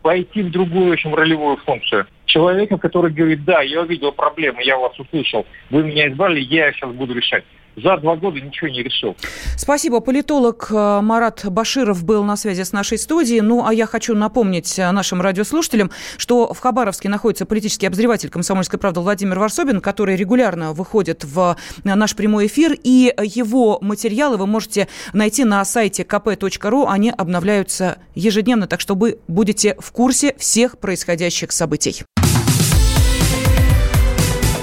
пойти 0.01 0.41
в 0.41 0.51
другую 0.51 0.91
очень 0.91 1.13
ролевую 1.13 1.57
функцию. 1.57 2.07
Человека, 2.25 2.77
который 2.77 3.11
говорит, 3.11 3.43
да, 3.43 3.61
я 3.61 3.81
увидел 3.81 4.11
проблемы, 4.11 4.63
я 4.63 4.77
вас 4.77 4.97
услышал, 4.99 5.45
вы 5.69 5.83
меня 5.83 6.07
избрали, 6.07 6.39
я 6.39 6.71
сейчас 6.71 6.91
буду 6.91 7.13
решать. 7.13 7.43
За 7.77 7.97
два 7.97 8.15
года 8.17 8.39
ничего 8.39 8.69
не 8.69 8.83
решил. 8.83 9.15
Спасибо. 9.55 10.01
Политолог 10.01 10.67
э, 10.71 11.01
Марат 11.01 11.45
Баширов 11.45 12.03
был 12.03 12.23
на 12.23 12.35
связи 12.35 12.63
с 12.63 12.73
нашей 12.73 12.97
студией. 12.97 13.41
Ну, 13.41 13.65
а 13.65 13.73
я 13.73 13.85
хочу 13.85 14.13
напомнить 14.13 14.77
э, 14.77 14.91
нашим 14.91 15.21
радиослушателям, 15.21 15.89
что 16.17 16.53
в 16.53 16.59
Хабаровске 16.59 17.07
находится 17.07 17.45
политический 17.45 17.87
обозреватель 17.87 18.29
«Комсомольской 18.29 18.77
правды» 18.77 18.99
Владимир 18.99 19.39
Варсобин, 19.39 19.79
который 19.79 20.17
регулярно 20.17 20.73
выходит 20.73 21.23
в 21.23 21.55
э, 21.83 21.95
наш 21.95 22.15
прямой 22.15 22.47
эфир, 22.47 22.75
и 22.83 23.13
его 23.23 23.79
материалы 23.81 24.37
вы 24.37 24.47
можете 24.47 24.89
найти 25.13 25.45
на 25.45 25.63
сайте 25.63 26.03
kp.ru. 26.03 26.85
Они 26.89 27.09
обновляются 27.09 27.99
ежедневно, 28.15 28.67
так 28.67 28.81
что 28.81 28.95
вы 28.95 29.19
будете 29.27 29.75
в 29.79 29.91
курсе 29.91 30.35
всех 30.37 30.77
происходящих 30.77 31.51
событий. 31.51 32.03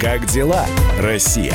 Как 0.00 0.26
дела, 0.26 0.64
Россия? 1.00 1.54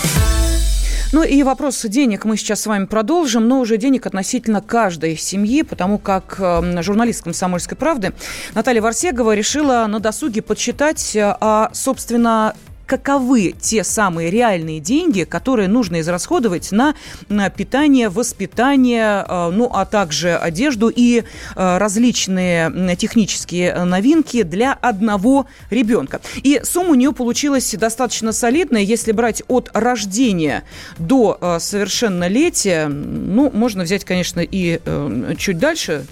Ну 1.13 1.23
и 1.23 1.43
вопрос 1.43 1.81
денег 1.83 2.23
мы 2.23 2.37
сейчас 2.37 2.61
с 2.61 2.67
вами 2.67 2.85
продолжим, 2.85 3.45
но 3.45 3.59
уже 3.59 3.75
денег 3.75 4.05
относительно 4.05 4.61
каждой 4.61 5.17
семьи, 5.17 5.61
потому 5.61 5.97
как 5.97 6.37
э, 6.39 6.81
журналист 6.81 7.23
«Комсомольской 7.23 7.77
правды» 7.77 8.13
Наталья 8.55 8.81
Варсегова 8.81 9.35
решила 9.35 9.85
на 9.87 9.99
досуге 9.99 10.41
подсчитать, 10.41 11.13
э, 11.17 11.35
а, 11.41 11.69
собственно, 11.73 12.55
каковы 12.91 13.55
те 13.57 13.85
самые 13.85 14.29
реальные 14.29 14.81
деньги, 14.81 15.23
которые 15.23 15.69
нужно 15.69 16.01
израсходовать 16.01 16.73
на, 16.73 16.93
на 17.29 17.49
питание, 17.49 18.09
воспитание, 18.09 19.23
э, 19.25 19.49
ну 19.53 19.71
а 19.73 19.85
также 19.85 20.35
одежду 20.35 20.91
и 20.93 21.23
э, 21.55 21.77
различные 21.77 22.97
технические 22.97 23.85
новинки 23.85 24.43
для 24.43 24.73
одного 24.73 25.45
ребенка. 25.69 26.19
И 26.43 26.59
сумма 26.65 26.89
у 26.91 26.95
нее 26.95 27.13
получилась 27.13 27.73
достаточно 27.75 28.33
солидная, 28.33 28.81
если 28.81 29.13
брать 29.13 29.41
от 29.47 29.69
рождения 29.73 30.63
до 30.99 31.37
э, 31.39 31.59
совершеннолетия, 31.61 32.87
ну, 32.87 33.49
можно 33.53 33.83
взять, 33.83 34.03
конечно, 34.03 34.41
и 34.41 34.81
э, 34.83 35.33
чуть 35.37 35.59
дальше, 35.59 36.05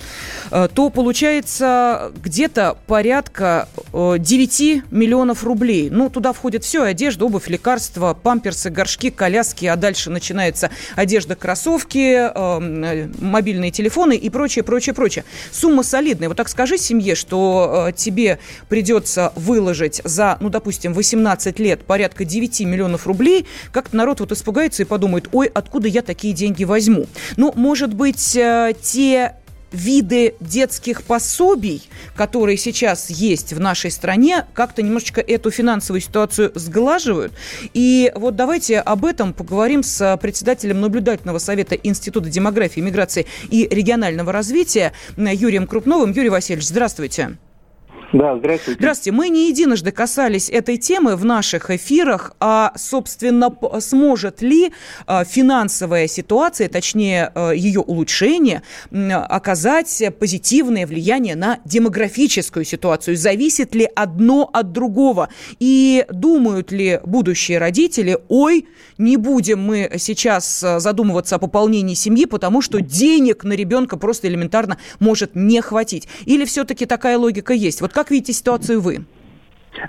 э, 0.49 0.69
то 0.73 0.89
получается 0.89 2.13
где-то 2.23 2.77
порядка 2.87 3.67
э, 3.91 4.15
9 4.17 4.91
миллионов 4.91 5.43
рублей. 5.43 5.89
Ну, 5.89 6.09
туда 6.09 6.31
входит 6.31 6.63
все, 6.69 6.83
одежда, 6.83 7.25
обувь, 7.25 7.47
лекарства, 7.47 8.13
памперсы, 8.13 8.69
горшки, 8.69 9.09
коляски, 9.09 9.65
а 9.65 9.75
дальше 9.75 10.11
начинается 10.11 10.69
одежда, 10.95 11.35
кроссовки, 11.35 11.97
э, 11.97 12.31
э, 12.35 13.09
мобильные 13.19 13.71
телефоны 13.71 14.15
и 14.15 14.29
прочее, 14.29 14.61
прочее, 14.61 14.93
прочее. 14.93 15.25
Сумма 15.51 15.81
солидная. 15.81 16.27
Вот 16.27 16.37
так 16.37 16.47
скажи 16.47 16.77
семье, 16.77 17.15
что 17.15 17.87
э, 17.89 17.93
тебе 17.93 18.37
придется 18.67 19.33
выложить 19.35 19.99
за, 20.03 20.37
ну, 20.41 20.49
допустим, 20.49 20.93
18 20.93 21.57
лет 21.57 21.83
порядка 21.85 22.23
9 22.23 22.59
миллионов 22.61 23.07
рублей, 23.07 23.47
как-то 23.71 23.95
народ 23.95 24.19
вот 24.19 24.31
испугается 24.31 24.83
и 24.83 24.85
подумает, 24.85 25.27
ой, 25.31 25.47
откуда 25.47 25.87
я 25.87 26.03
такие 26.03 26.35
деньги 26.35 26.65
возьму? 26.65 27.07
Ну, 27.35 27.51
может 27.55 27.95
быть, 27.95 28.35
э, 28.35 28.73
те 28.79 29.37
виды 29.71 30.35
детских 30.39 31.03
пособий, 31.03 31.89
которые 32.15 32.57
сейчас 32.57 33.09
есть 33.09 33.53
в 33.53 33.59
нашей 33.59 33.91
стране, 33.91 34.45
как-то 34.53 34.81
немножечко 34.81 35.21
эту 35.21 35.51
финансовую 35.51 36.01
ситуацию 36.01 36.51
сглаживают. 36.55 37.33
И 37.73 38.11
вот 38.15 38.35
давайте 38.35 38.79
об 38.79 39.05
этом 39.05 39.33
поговорим 39.33 39.83
с 39.83 40.17
председателем 40.21 40.81
наблюдательного 40.81 41.39
совета 41.39 41.75
Института 41.75 42.29
демографии, 42.29 42.79
миграции 42.79 43.25
и 43.49 43.67
регионального 43.69 44.31
развития 44.31 44.93
Юрием 45.17 45.67
Крупновым. 45.67 46.11
Юрий 46.11 46.29
Васильевич, 46.29 46.67
здравствуйте. 46.67 47.37
Да, 48.11 48.37
здравствуйте. 48.37 48.79
Здравствуйте. 48.79 49.11
Мы 49.15 49.29
не 49.29 49.49
единожды 49.49 49.91
касались 49.91 50.49
этой 50.49 50.77
темы 50.77 51.15
в 51.15 51.25
наших 51.25 51.69
эфирах, 51.69 52.33
а, 52.39 52.73
собственно, 52.75 53.55
сможет 53.79 54.41
ли 54.41 54.71
а, 55.05 55.23
финансовая 55.23 56.07
ситуация, 56.07 56.69
точнее, 56.69 57.31
а, 57.35 57.51
ее 57.51 57.81
улучшение, 57.81 58.63
оказать 58.91 60.01
позитивное 60.19 60.87
влияние 60.87 61.35
на 61.35 61.59
демографическую 61.65 62.65
ситуацию? 62.65 63.15
Зависит 63.15 63.75
ли 63.75 63.87
одно 63.95 64.49
от 64.51 64.71
другого? 64.71 65.29
И 65.59 66.05
думают 66.09 66.71
ли 66.71 66.99
будущие 67.05 67.59
родители, 67.59 68.17
ой, 68.27 68.67
не 68.97 69.17
будем 69.17 69.61
мы 69.61 69.91
сейчас 69.97 70.63
а, 70.63 70.79
задумываться 70.79 71.35
о 71.35 71.39
пополнении 71.39 71.93
семьи, 71.93 72.25
потому 72.25 72.61
что 72.61 72.81
денег 72.81 73.43
на 73.43 73.53
ребенка 73.53 73.97
просто 73.97 74.27
элементарно 74.27 74.79
может 74.99 75.35
не 75.35 75.61
хватить? 75.61 76.07
Или 76.25 76.45
все-таки 76.45 76.87
такая 76.87 77.19
логика 77.19 77.53
есть? 77.53 77.81
Вот 77.81 77.93
как 77.99 78.11
видите 78.11 78.31
ситуацию 78.31 78.79
вы? 78.79 79.03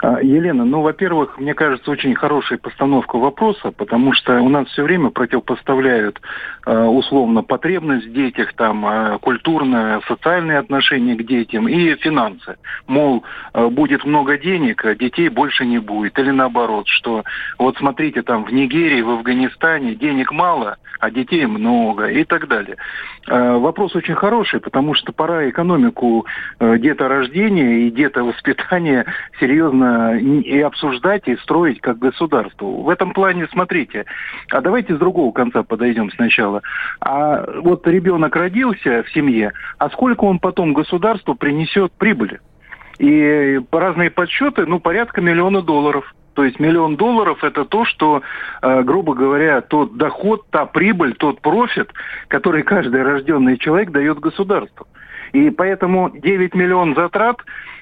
А, 0.03 0.21
Елена, 0.23 0.65
ну, 0.65 0.83
во-первых, 0.83 1.39
мне 1.39 1.55
кажется, 1.55 1.91
очень 1.91 2.15
хорошая 2.15 2.59
постановка 2.59 3.17
вопроса, 3.17 3.73
потому 3.73 4.13
что 4.13 4.41
у 4.41 4.49
нас 4.49 4.69
все 4.69 4.83
время 4.83 5.11
противопоставляют 5.11 6.21
э, 6.67 6.85
условно 6.85 7.43
потребность 7.43 8.07
в 8.07 8.13
детях, 8.13 8.53
там, 8.55 8.87
э, 8.87 9.19
культурное, 9.19 10.01
социальные 10.07 10.59
отношения 10.59 11.15
к 11.15 11.27
детям 11.27 11.69
и 11.69 11.95
финансы. 11.97 12.57
Мол, 12.87 13.25
будет 13.55 14.05
много 14.05 14.39
денег, 14.39 14.85
а 14.85 14.95
детей 14.95 15.29
больше 15.29 15.65
не 15.65 15.79
будет. 15.79 16.19
Или 16.19 16.31
наоборот, 16.31 16.87
что 16.89 17.25
вот 17.59 17.77
смотрите, 17.79 18.23
там 18.23 18.45
в 18.45 18.53
Нигерии, 18.53 19.03
в 19.03 19.11
Афганистане 19.11 19.95
денег 19.95 20.33
мало, 20.33 20.77
а 21.01 21.11
детей 21.11 21.47
много 21.47 22.07
и 22.07 22.25
так 22.25 22.49
далее. 22.49 22.77
Вопрос 23.27 23.95
очень 23.97 24.15
хороший, 24.15 24.61
потому 24.61 24.95
что 24.95 25.13
пора 25.13 25.49
экономику 25.49 26.27
э, 26.59 26.79
деторождения 26.79 27.87
и 27.87 27.91
детовоспитания 27.91 29.07
серьезно 29.41 29.70
и 29.73 30.61
обсуждать, 30.61 31.29
и 31.29 31.37
строить 31.37 31.81
как 31.81 31.99
государство. 31.99 32.67
В 32.67 32.89
этом 32.89 33.13
плане, 33.13 33.49
смотрите, 33.53 34.07
а 34.51 34.61
давайте 34.61 34.95
с 34.95 34.99
другого 34.99 35.33
конца 35.33 35.63
подойдем 35.63 36.11
сначала. 36.11 36.63
А 37.01 37.45
вот 37.61 37.87
ребенок 37.87 38.35
родился 38.37 39.03
в 39.03 39.11
семье, 39.13 39.53
а 39.79 39.91
сколько 39.91 40.25
он 40.25 40.39
потом 40.39 40.73
государству 40.73 41.35
принесет 41.35 41.93
прибыли? 41.93 42.41
И 42.99 43.61
по 43.71 43.81
разные 43.81 44.11
подсчеты, 44.11 44.67
ну, 44.67 44.79
порядка 44.79 45.23
миллиона 45.23 45.63
долларов. 45.63 46.15
То 46.35 46.45
есть 46.45 46.61
миллион 46.61 46.97
долларов 46.97 47.43
это 47.43 47.65
то, 47.65 47.85
что, 47.85 48.23
э, 48.63 48.83
грубо 48.83 49.15
говоря, 49.15 49.61
тот 49.63 49.97
доход, 49.97 50.45
та 50.51 50.67
прибыль, 50.67 51.15
тот 51.15 51.41
профит, 51.41 51.91
который 52.29 52.63
каждый 52.63 53.03
рожденный 53.03 53.57
человек 53.57 53.91
дает 53.91 54.21
государству. 54.21 54.87
И 55.33 55.51
поэтому 55.51 56.11
9 56.11 56.55
миллион 56.55 56.95
затрат, 56.95 57.39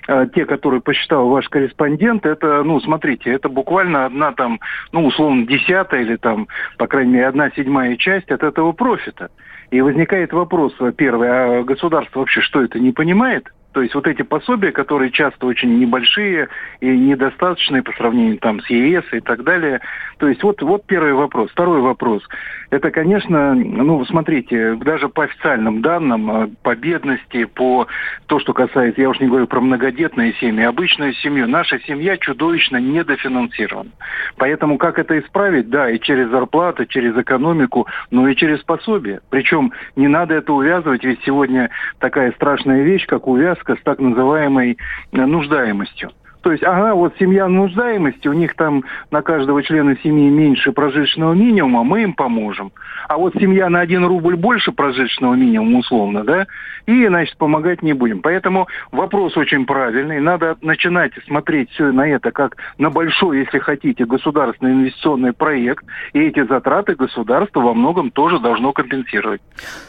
э, 0.06 0.26
те, 0.34 0.44
которые 0.44 0.80
посчитал 0.80 1.28
ваш 1.28 1.48
корреспондент, 1.48 2.26
это, 2.26 2.62
ну, 2.62 2.80
смотрите, 2.80 3.30
это 3.30 3.48
буквально 3.48 4.06
одна 4.06 4.32
там, 4.32 4.60
ну, 4.92 5.06
условно, 5.06 5.46
десятая 5.46 6.02
или 6.02 6.16
там, 6.16 6.48
по 6.76 6.86
крайней 6.86 7.12
мере, 7.12 7.26
одна 7.26 7.50
седьмая 7.50 7.96
часть 7.96 8.30
от 8.30 8.42
этого 8.42 8.72
профита. 8.72 9.30
И 9.70 9.80
возникает 9.80 10.32
вопрос, 10.32 10.74
первый, 10.96 11.28
а 11.28 11.62
государство 11.62 12.20
вообще 12.20 12.40
что 12.40 12.62
это 12.62 12.78
не 12.78 12.92
понимает? 12.92 13.48
То 13.78 13.82
есть 13.82 13.94
вот 13.94 14.08
эти 14.08 14.22
пособия, 14.22 14.72
которые 14.72 15.12
часто 15.12 15.46
очень 15.46 15.78
небольшие 15.78 16.48
и 16.80 16.88
недостаточные 16.88 17.84
по 17.84 17.92
сравнению 17.92 18.38
там 18.38 18.60
с 18.60 18.68
ЕС 18.68 19.04
и 19.12 19.20
так 19.20 19.44
далее. 19.44 19.80
То 20.16 20.26
есть 20.26 20.42
вот, 20.42 20.60
вот 20.62 20.84
первый 20.84 21.12
вопрос. 21.12 21.52
Второй 21.52 21.80
вопрос. 21.80 22.24
Это, 22.70 22.90
конечно, 22.90 23.54
ну, 23.54 24.04
смотрите, 24.04 24.74
даже 24.74 25.08
по 25.08 25.22
официальным 25.24 25.80
данным, 25.80 26.30
э, 26.30 26.48
по 26.62 26.74
бедности, 26.74 27.44
по 27.44 27.86
то, 28.26 28.40
что 28.40 28.52
касается, 28.52 29.00
я 29.00 29.10
уж 29.10 29.20
не 29.20 29.28
говорю 29.28 29.46
про 29.46 29.60
многодетные 29.60 30.34
семьи, 30.34 30.64
обычную 30.64 31.14
семью, 31.14 31.46
наша 31.46 31.78
семья 31.80 32.16
чудовищно 32.16 32.78
недофинансирована. 32.78 33.90
Поэтому 34.36 34.76
как 34.76 34.98
это 34.98 35.18
исправить? 35.20 35.70
Да, 35.70 35.88
и 35.88 36.00
через 36.00 36.30
зарплаты, 36.30 36.86
через 36.86 37.16
экономику, 37.16 37.86
но 38.10 38.26
и 38.26 38.34
через 38.34 38.58
пособие. 38.64 39.20
Причем 39.30 39.72
не 39.94 40.08
надо 40.08 40.34
это 40.34 40.52
увязывать, 40.52 41.04
ведь 41.04 41.20
сегодня 41.24 41.70
такая 42.00 42.32
страшная 42.32 42.82
вещь, 42.82 43.06
как 43.06 43.28
увяз 43.28 43.56
с 43.76 43.82
так 43.82 43.98
называемой 43.98 44.78
э, 45.12 45.26
нуждаемостью. 45.26 46.12
То 46.42 46.52
есть, 46.52 46.62
ага, 46.64 46.94
вот 46.94 47.14
семья 47.18 47.48
нуждаемости, 47.48 48.28
у 48.28 48.32
них 48.32 48.54
там 48.54 48.84
на 49.10 49.22
каждого 49.22 49.62
члена 49.62 49.96
семьи 50.02 50.30
меньше 50.30 50.72
прожиточного 50.72 51.34
минимума, 51.34 51.84
мы 51.84 52.02
им 52.02 52.14
поможем. 52.14 52.72
А 53.08 53.16
вот 53.16 53.34
семья 53.34 53.68
на 53.68 53.80
один 53.80 54.04
рубль 54.04 54.36
больше 54.36 54.72
прожиточного 54.72 55.34
минимума, 55.34 55.78
условно, 55.78 56.24
да, 56.24 56.46
и, 56.86 57.06
значит, 57.06 57.36
помогать 57.36 57.82
не 57.82 57.92
будем. 57.92 58.20
Поэтому 58.22 58.66
вопрос 58.92 59.36
очень 59.36 59.66
правильный. 59.66 60.20
Надо 60.20 60.56
начинать 60.62 61.12
смотреть 61.26 61.70
все 61.72 61.92
на 61.92 62.08
это 62.08 62.30
как 62.30 62.56
на 62.78 62.90
большой, 62.90 63.40
если 63.40 63.58
хотите, 63.58 64.06
государственный 64.06 64.72
инвестиционный 64.72 65.32
проект. 65.32 65.84
И 66.14 66.20
эти 66.20 66.46
затраты 66.46 66.94
государство 66.94 67.60
во 67.60 67.74
многом 67.74 68.10
тоже 68.10 68.38
должно 68.38 68.72
компенсировать. 68.72 69.42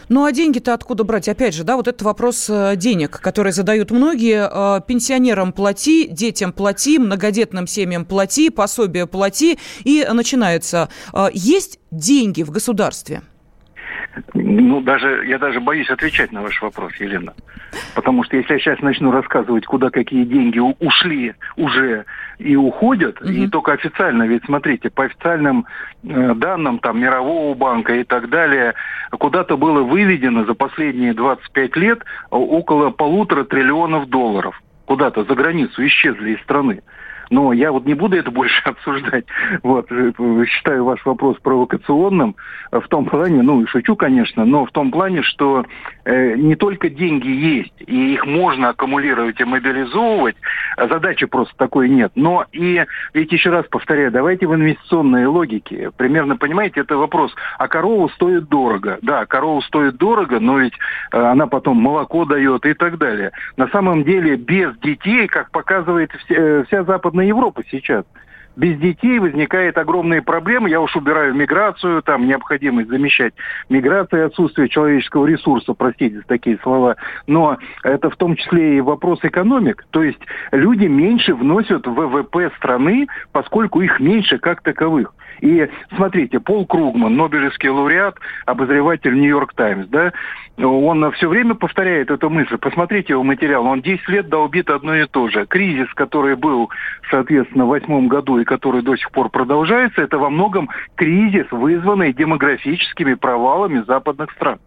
Ну, 0.09 0.25
а 0.25 0.31
деньги-то 0.31 0.73
откуда 0.73 1.03
брать? 1.03 1.29
Опять 1.29 1.55
же, 1.55 1.63
да, 1.63 1.77
вот 1.77 1.87
это 1.87 2.03
вопрос 2.03 2.49
э, 2.49 2.75
денег, 2.75 3.21
который 3.21 3.53
задают 3.53 3.91
многие. 3.91 4.49
Э, 4.49 4.81
пенсионерам 4.85 5.53
плати, 5.53 6.09
детям 6.39 6.51
плати, 6.53 6.99
многодетным 6.99 7.67
семьям 7.67 8.05
плати, 8.05 8.49
пособие 8.49 9.05
плати. 9.05 9.57
И 9.83 10.05
начинается. 10.13 10.89
Э, 11.13 11.27
есть 11.33 11.79
деньги 11.91 12.43
в 12.43 12.51
государстве? 12.51 13.21
Ну, 14.33 14.81
даже, 14.81 15.25
я 15.27 15.37
даже 15.37 15.59
боюсь 15.59 15.89
отвечать 15.89 16.31
на 16.31 16.41
ваш 16.41 16.61
вопрос, 16.61 16.91
Елена. 16.99 17.33
Потому 17.95 18.23
что 18.23 18.37
если 18.37 18.53
я 18.53 18.59
сейчас 18.59 18.81
начну 18.81 19.11
рассказывать, 19.11 19.65
куда 19.65 19.89
какие 19.89 20.23
деньги 20.23 20.59
ушли 20.59 21.35
уже 21.57 22.05
и 22.39 22.55
уходят, 22.55 23.21
угу. 23.21 23.29
и 23.29 23.47
только 23.47 23.73
официально, 23.73 24.23
ведь 24.23 24.45
смотрите, 24.45 24.89
по 24.89 25.03
официальным 25.03 25.65
э, 26.03 26.33
данным 26.35 26.79
там 26.79 26.99
Мирового 26.99 27.53
банка 27.53 27.93
и 27.95 28.03
так 28.03 28.29
далее, 28.29 28.73
куда-то 29.11 29.57
было 29.57 29.83
выведено 29.83 30.45
за 30.45 30.53
последние 30.53 31.13
25 31.13 31.75
лет 31.75 31.99
около 32.29 32.89
полутора 32.89 33.43
триллионов 33.43 34.09
долларов. 34.09 34.59
Куда-то 34.89 35.23
за 35.23 35.35
границу 35.35 35.85
исчезли 35.85 36.31
из 36.31 36.41
страны. 36.41 36.81
Но 37.29 37.53
я 37.53 37.71
вот 37.71 37.85
не 37.85 37.93
буду 37.93 38.17
это 38.17 38.31
больше 38.31 38.61
обсуждать. 38.65 39.25
Вот, 39.63 39.91
э, 39.91 40.11
считаю 40.47 40.85
ваш 40.85 41.05
вопрос 41.05 41.37
провокационным 41.41 42.35
в 42.71 42.87
том 42.87 43.05
плане, 43.05 43.41
ну, 43.41 43.65
шучу, 43.67 43.95
конечно, 43.95 44.45
но 44.45 44.65
в 44.65 44.71
том 44.71 44.91
плане, 44.91 45.23
что 45.23 45.65
э, 46.05 46.35
не 46.35 46.55
только 46.55 46.89
деньги 46.89 47.29
есть, 47.29 47.73
и 47.79 48.13
их 48.13 48.25
можно 48.25 48.69
аккумулировать 48.69 49.39
и 49.39 49.43
мобилизовывать, 49.43 50.35
а 50.77 50.87
задачи 50.87 51.25
просто 51.25 51.53
такой 51.57 51.89
нет, 51.89 52.11
но 52.15 52.45
и, 52.51 52.85
ведь 53.13 53.31
еще 53.31 53.49
раз 53.49 53.65
повторяю, 53.67 54.11
давайте 54.11 54.47
в 54.47 54.53
инвестиционной 54.53 55.25
логике. 55.25 55.91
Примерно, 55.97 56.37
понимаете, 56.37 56.81
это 56.81 56.97
вопрос, 56.97 57.33
а 57.57 57.67
корова 57.67 58.07
стоит 58.09 58.47
дорого. 58.49 58.99
Да, 59.01 59.25
корова 59.25 59.61
стоит 59.61 59.97
дорого, 59.97 60.39
но 60.39 60.59
ведь 60.59 60.73
э, 61.11 61.19
она 61.19 61.47
потом 61.47 61.77
молоко 61.77 62.25
дает 62.25 62.65
и 62.65 62.73
так 62.73 62.97
далее. 62.97 63.31
На 63.57 63.67
самом 63.69 64.03
деле, 64.03 64.35
без 64.35 64.77
детей, 64.79 65.27
как 65.27 65.51
показывает 65.51 66.11
вся, 66.11 66.35
э, 66.35 66.63
вся 66.67 66.83
западная 66.83 67.18
Западная 67.19 67.25
Европа 67.27 67.63
сейчас. 67.69 68.05
Без 68.55 68.77
детей 68.79 69.19
возникает 69.19 69.77
огромные 69.77 70.21
проблемы. 70.21 70.69
Я 70.69 70.81
уж 70.81 70.95
убираю 70.95 71.33
миграцию, 71.33 72.01
там 72.01 72.27
необходимость 72.27 72.89
замещать 72.89 73.33
миграцию, 73.69 74.25
отсутствие 74.25 74.69
человеческого 74.69 75.25
ресурса, 75.25 75.73
простите 75.73 76.17
за 76.17 76.23
такие 76.23 76.57
слова. 76.63 76.95
Но 77.27 77.57
это 77.83 78.09
в 78.09 78.15
том 78.15 78.35
числе 78.35 78.77
и 78.77 78.81
вопрос 78.81 79.19
экономик. 79.23 79.85
То 79.91 80.03
есть 80.03 80.19
люди 80.51 80.87
меньше 80.87 81.33
вносят 81.33 81.87
в 81.87 81.93
ВВП 81.93 82.51
страны, 82.57 83.07
поскольку 83.31 83.81
их 83.81 83.99
меньше 83.99 84.37
как 84.39 84.61
таковых. 84.61 85.13
И 85.41 85.69
смотрите, 85.95 86.39
Пол 86.39 86.65
Кругман, 86.65 87.15
Нобелевский 87.15 87.69
лауреат, 87.69 88.17
обозреватель 88.45 89.13
Нью-Йорк 89.13 89.53
Таймс, 89.53 89.87
да, 89.87 90.11
он 90.57 91.09
все 91.13 91.29
время 91.29 91.55
повторяет 91.55 92.11
эту 92.11 92.29
мысль. 92.29 92.57
Посмотрите 92.57 93.13
его 93.13 93.23
материал. 93.23 93.65
Он 93.65 93.81
10 93.81 94.09
лет 94.09 94.27
долбит 94.27 94.69
одно 94.69 94.95
и 94.95 95.05
то 95.07 95.29
же. 95.29 95.45
Кризис, 95.45 95.87
который 95.93 96.35
был, 96.35 96.69
соответственно, 97.09 97.65
в 97.65 97.69
восьмом 97.69 98.09
году 98.09 98.39
и 98.39 98.43
который 98.43 98.81
до 98.81 98.97
сих 98.97 99.09
пор 99.11 99.29
продолжается, 99.29 100.01
это 100.01 100.17
во 100.17 100.29
многом 100.29 100.69
кризис, 100.95 101.45
вызванный 101.51 102.11
демографическими 102.11 103.13
провалами 103.13 103.83
западных 103.87 104.31
стран. 104.31 104.59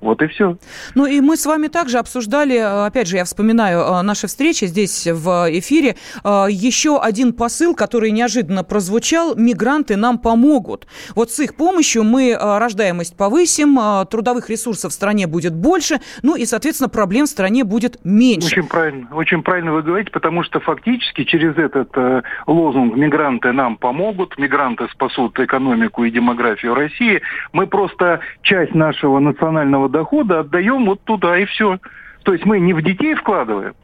Вот 0.00 0.22
и 0.22 0.26
все. 0.28 0.56
Ну 0.94 1.06
и 1.06 1.20
мы 1.20 1.36
с 1.36 1.44
вами 1.46 1.68
также 1.68 1.98
обсуждали, 1.98 2.56
э, 2.56 2.86
опять 2.86 3.08
же, 3.08 3.16
я 3.16 3.24
вспоминаю 3.24 3.80
э, 3.80 4.02
наши 4.02 4.26
встречи 4.26 4.66
здесь 4.66 5.06
в 5.06 5.48
эфире, 5.50 5.96
э, 6.24 6.46
еще 6.50 7.00
один 7.00 7.32
посыл, 7.32 7.74
который 7.74 8.10
неожиданно 8.10 8.62
прозвучал, 8.64 9.34
мигранты 9.34 9.96
нам 9.96 10.18
помогут. 10.18 10.86
Вот 11.14 11.30
с 11.30 11.40
их 11.40 11.56
помощью 11.56 12.04
мы 12.04 12.36
рождаемость 12.38 13.16
повысим, 13.16 13.78
трудовых 14.06 14.50
ресурсов 14.50 14.92
в 14.92 14.94
стране 14.94 15.26
будет 15.26 15.54
больше, 15.54 16.00
ну 16.22 16.36
и, 16.36 16.44
соответственно, 16.46 16.88
проблем 16.88 17.26
в 17.26 17.28
стране 17.28 17.64
будет 17.64 17.98
меньше. 18.04 18.46
Очень 18.58 18.68
правильно, 18.68 19.08
очень 19.12 19.42
правильно 19.42 19.72
вы 19.72 19.82
говорите, 19.82 20.10
потому 20.10 20.42
что 20.42 20.60
фактически 20.60 21.24
через 21.24 21.56
этот 21.56 21.90
э, 21.96 22.22
лозунг 22.46 22.96
«мигранты 22.96 23.52
нам 23.52 23.76
помогут», 23.76 24.38
«мигранты 24.38 24.86
спасут 24.92 25.38
экономику 25.38 26.04
и 26.04 26.10
демографию 26.10 26.74
России», 26.74 27.20
мы 27.52 27.66
просто 27.66 28.20
часть 28.42 28.74
нашего 28.74 29.18
национального 29.18 29.87
дохода 29.88 30.40
отдаем 30.40 30.86
вот 30.86 31.02
туда 31.04 31.38
и 31.38 31.44
все. 31.46 31.78
То 32.24 32.32
есть 32.32 32.44
мы 32.44 32.60
не 32.60 32.74
в 32.74 32.82
детей 32.82 33.14
вкладываем, 33.14 33.74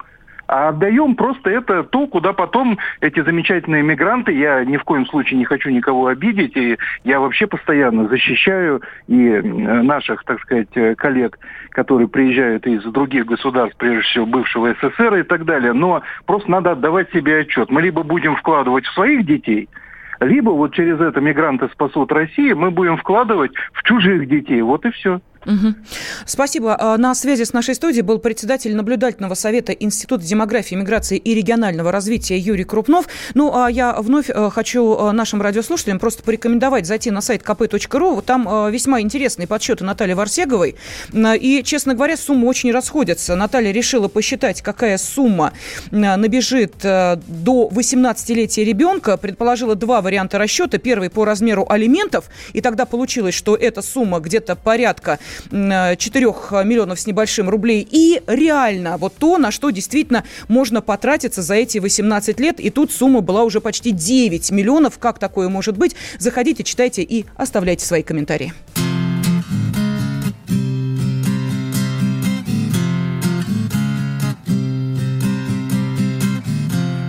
а 0.46 0.68
отдаем 0.68 1.14
просто 1.14 1.48
это 1.48 1.84
то, 1.84 2.06
куда 2.06 2.34
потом 2.34 2.78
эти 3.00 3.20
замечательные 3.20 3.82
мигранты, 3.82 4.32
я 4.32 4.62
ни 4.64 4.76
в 4.76 4.84
коем 4.84 5.06
случае 5.06 5.38
не 5.38 5.46
хочу 5.46 5.70
никого 5.70 6.08
обидеть, 6.08 6.54
и 6.56 6.76
я 7.04 7.20
вообще 7.20 7.46
постоянно 7.46 8.06
защищаю 8.08 8.82
и 9.06 9.40
наших, 9.40 10.24
так 10.24 10.40
сказать, 10.40 10.68
коллег, 10.98 11.38
которые 11.70 12.08
приезжают 12.08 12.66
из 12.66 12.82
других 12.84 13.24
государств, 13.24 13.78
прежде 13.78 14.02
всего 14.02 14.26
бывшего 14.26 14.74
СССР 14.74 15.14
и 15.14 15.22
так 15.22 15.46
далее, 15.46 15.72
но 15.72 16.02
просто 16.26 16.50
надо 16.50 16.72
отдавать 16.72 17.10
себе 17.12 17.40
отчет. 17.40 17.70
Мы 17.70 17.80
либо 17.80 18.02
будем 18.02 18.36
вкладывать 18.36 18.84
в 18.84 18.92
своих 18.92 19.24
детей, 19.24 19.70
либо 20.20 20.50
вот 20.50 20.74
через 20.74 21.00
это 21.00 21.20
мигранты 21.20 21.68
спасут 21.72 22.12
Россию, 22.12 22.58
мы 22.58 22.70
будем 22.70 22.98
вкладывать 22.98 23.52
в 23.72 23.82
чужих 23.82 24.28
детей. 24.28 24.60
Вот 24.62 24.84
и 24.84 24.90
все. 24.90 25.20
Угу. 25.46 25.74
Спасибо. 26.26 26.76
А, 26.78 26.96
на 26.96 27.14
связи 27.14 27.44
с 27.44 27.52
нашей 27.52 27.74
студией 27.74 28.02
был 28.02 28.18
председатель 28.18 28.74
наблюдательного 28.74 29.34
совета 29.34 29.72
Института 29.72 30.24
демографии, 30.24 30.74
миграции 30.74 31.18
и 31.18 31.34
регионального 31.34 31.92
развития 31.92 32.38
Юрий 32.38 32.64
Крупнов. 32.64 33.06
Ну, 33.34 33.54
а 33.54 33.70
я 33.70 33.94
вновь 33.94 34.30
э, 34.30 34.50
хочу 34.50 34.96
э, 34.96 35.12
нашим 35.12 35.42
радиослушателям 35.42 35.98
просто 35.98 36.22
порекомендовать 36.22 36.86
зайти 36.86 37.10
на 37.10 37.20
сайт 37.20 37.42
kp.ru. 37.42 38.22
Там 38.22 38.48
э, 38.48 38.70
весьма 38.70 39.00
интересные 39.00 39.46
подсчеты 39.46 39.84
Натальи 39.84 40.14
Варсеговой. 40.14 40.76
И, 41.12 41.62
честно 41.64 41.94
говоря, 41.94 42.16
суммы 42.16 42.48
очень 42.48 42.72
расходятся. 42.72 43.36
Наталья 43.36 43.72
решила 43.72 44.08
посчитать, 44.08 44.62
какая 44.62 44.98
сумма 44.98 45.52
набежит 45.90 46.74
до 46.78 47.70
18-летия 47.72 48.64
ребенка. 48.64 49.16
Предположила 49.16 49.74
два 49.74 50.00
варианта 50.00 50.38
расчета. 50.38 50.78
Первый 50.78 51.10
по 51.10 51.24
размеру 51.24 51.66
алиментов. 51.68 52.26
И 52.52 52.60
тогда 52.60 52.86
получилось, 52.86 53.34
что 53.34 53.56
эта 53.56 53.82
сумма 53.82 54.20
где-то 54.20 54.56
порядка 54.56 55.18
4 55.50 56.26
миллионов 56.64 57.00
с 57.00 57.06
небольшим 57.06 57.48
рублей. 57.48 57.86
И 57.90 58.22
реально 58.26 58.96
вот 58.96 59.14
то, 59.16 59.38
на 59.38 59.50
что 59.50 59.70
действительно 59.70 60.24
можно 60.48 60.80
потратиться 60.80 61.42
за 61.42 61.54
эти 61.54 61.78
18 61.78 62.40
лет. 62.40 62.60
И 62.60 62.70
тут 62.70 62.92
сумма 62.92 63.20
была 63.20 63.44
уже 63.44 63.60
почти 63.60 63.90
9 63.90 64.50
миллионов. 64.50 64.98
Как 64.98 65.18
такое 65.18 65.48
может 65.48 65.76
быть? 65.76 65.94
Заходите, 66.18 66.62
читайте 66.64 67.02
и 67.02 67.26
оставляйте 67.36 67.84
свои 67.84 68.02
комментарии. 68.02 68.52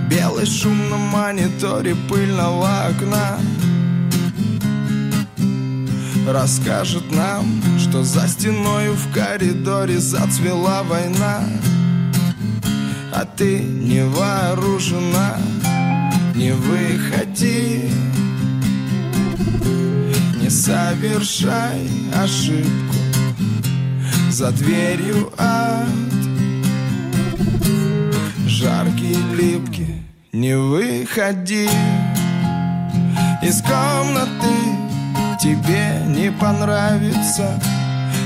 Белый 0.09 0.45
шум 0.45 0.89
на 0.89 0.97
мониторе 0.97 1.95
пыльного 2.09 2.87
окна 2.87 3.37
Расскажет 6.27 7.11
нам, 7.11 7.61
что 7.77 8.03
за 8.03 8.27
стеною 8.27 8.93
в 8.93 9.13
коридоре 9.13 9.99
зацвела 9.99 10.81
война. 10.81 11.43
А 13.13 13.25
ты 13.25 13.59
не 13.59 14.03
вооружена, 14.03 15.37
не 16.33 16.51
выходи. 16.51 17.91
Не 20.41 20.51
совершай 20.51 21.89
ошибку 22.13 22.95
За 24.29 24.51
дверью 24.51 25.31
ад. 25.37 25.87
Жаркий, 28.47 29.17
липкий, 29.35 30.03
не 30.31 30.55
выходи 30.55 31.67
Из 33.41 33.61
комнаты 33.61 34.84
тебе 35.45 36.01
не 36.07 36.31
понравится 36.31 37.61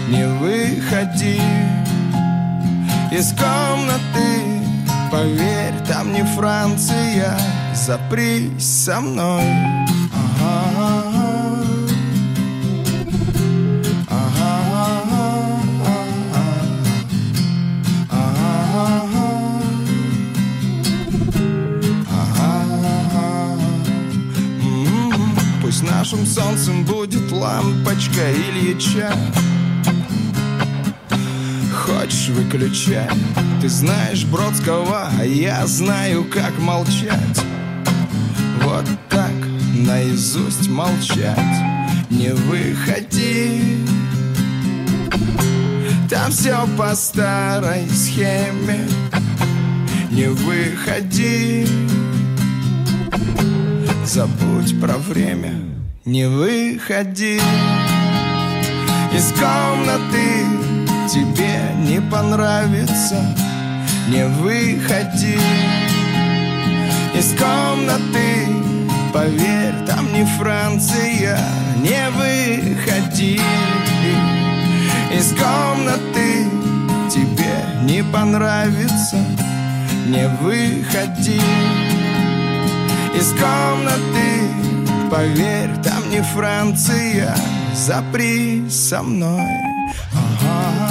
Не 0.08 0.26
выходи 0.26 1.42
из 3.12 3.34
комнаты 3.34 4.64
Поверь, 5.12 5.74
там 5.86 6.14
не 6.14 6.24
Франция 6.24 7.38
Запрись 7.74 8.86
со 8.86 9.02
мной 9.02 9.44
Ага. 10.14 11.10
Нашим 26.00 26.26
солнцем 26.26 26.86
будет 26.86 27.09
лампочка 27.70 28.32
Ильича 28.32 29.12
Хочешь 31.72 32.30
выключай. 32.30 33.10
Ты 33.62 33.70
знаешь 33.70 34.26
Бродского, 34.26 35.10
а 35.20 35.26
я 35.26 35.66
знаю, 35.68 36.24
как 36.26 36.58
молчать. 36.60 37.44
Вот 38.62 38.86
так 39.10 39.32
наизусть 39.76 40.70
молчать 40.70 41.38
Не 42.10 42.34
выходи. 42.34 43.78
Там 46.10 46.32
все 46.32 46.68
по 46.78 46.96
старой 46.96 47.88
схеме. 47.90 48.88
Не 50.12 50.28
выходи. 50.30 51.68
Забудь 54.06 54.80
про 54.80 54.98
время 54.98 55.69
Не 56.06 56.28
выходи 56.28 57.42
Из 59.14 59.34
комнаты. 59.34 60.46
Тебе 61.10 61.60
не 61.78 62.00
понравится. 62.00 63.36
Не 64.08 64.26
выходи 64.26 65.38
Из 67.14 67.38
комнаты. 67.38 68.48
Поверь, 69.14 69.74
там 69.86 70.14
не 70.14 70.24
Франция. 70.38 71.38
Не 71.78 72.10
выходи 72.12 73.42
Из 75.14 75.34
комнаты. 75.34 76.46
Тебе 77.10 77.84
не 77.84 78.04
понравится. 78.04 79.18
Не 80.08 80.28
выходи 80.42 81.42
из 83.16 83.32
комнаты 83.32 84.69
Поверь, 85.10 85.76
там 85.84 86.10
не 86.10 86.22
Франция 86.22 87.36
Запри 87.74 88.70
со 88.70 89.02
мной. 89.02 89.42
Ага. 90.14 90.90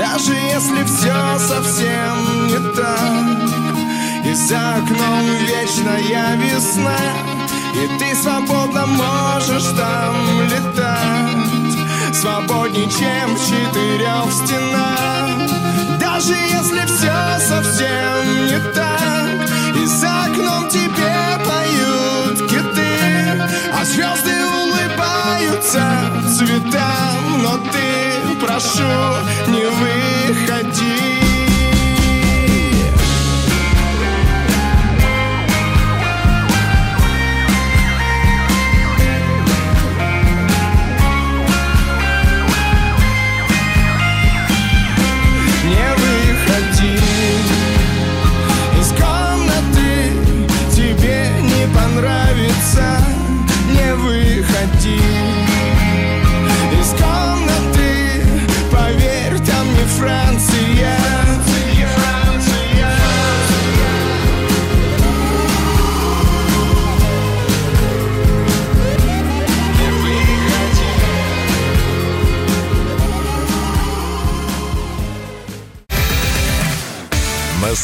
Даже 0.00 0.32
если 0.32 0.82
все 0.84 1.38
совсем 1.38 2.46
не 2.46 2.58
так 2.74 4.24
И 4.24 4.32
за 4.32 4.76
окном 4.76 5.24
вечная 5.46 6.36
весна 6.36 6.96
И 7.74 7.98
ты 7.98 8.14
свободно 8.14 8.86
можешь 8.86 9.68
там 9.76 10.14
летать 10.44 12.14
Свободней, 12.14 12.88
чем 12.88 13.36
в 13.36 13.44
четырех 13.44 14.32
стенах 14.32 15.69
Даже 16.12 16.34
если 16.34 16.80
все 16.86 17.38
совсем 17.38 18.46
не 18.46 18.58
так 18.74 19.48
И 19.80 19.86
за 19.86 20.24
окном 20.24 20.68
тебе 20.68 21.14
поют 21.46 22.50
киты 22.50 23.40
А 23.72 23.84
звезды 23.84 24.34
улыбаются 24.44 26.10
цветам. 26.36 27.42
Но 27.42 27.58
ты, 27.58 28.44
прошу, 28.44 28.82
не 29.46 29.66
выходи 29.66 31.29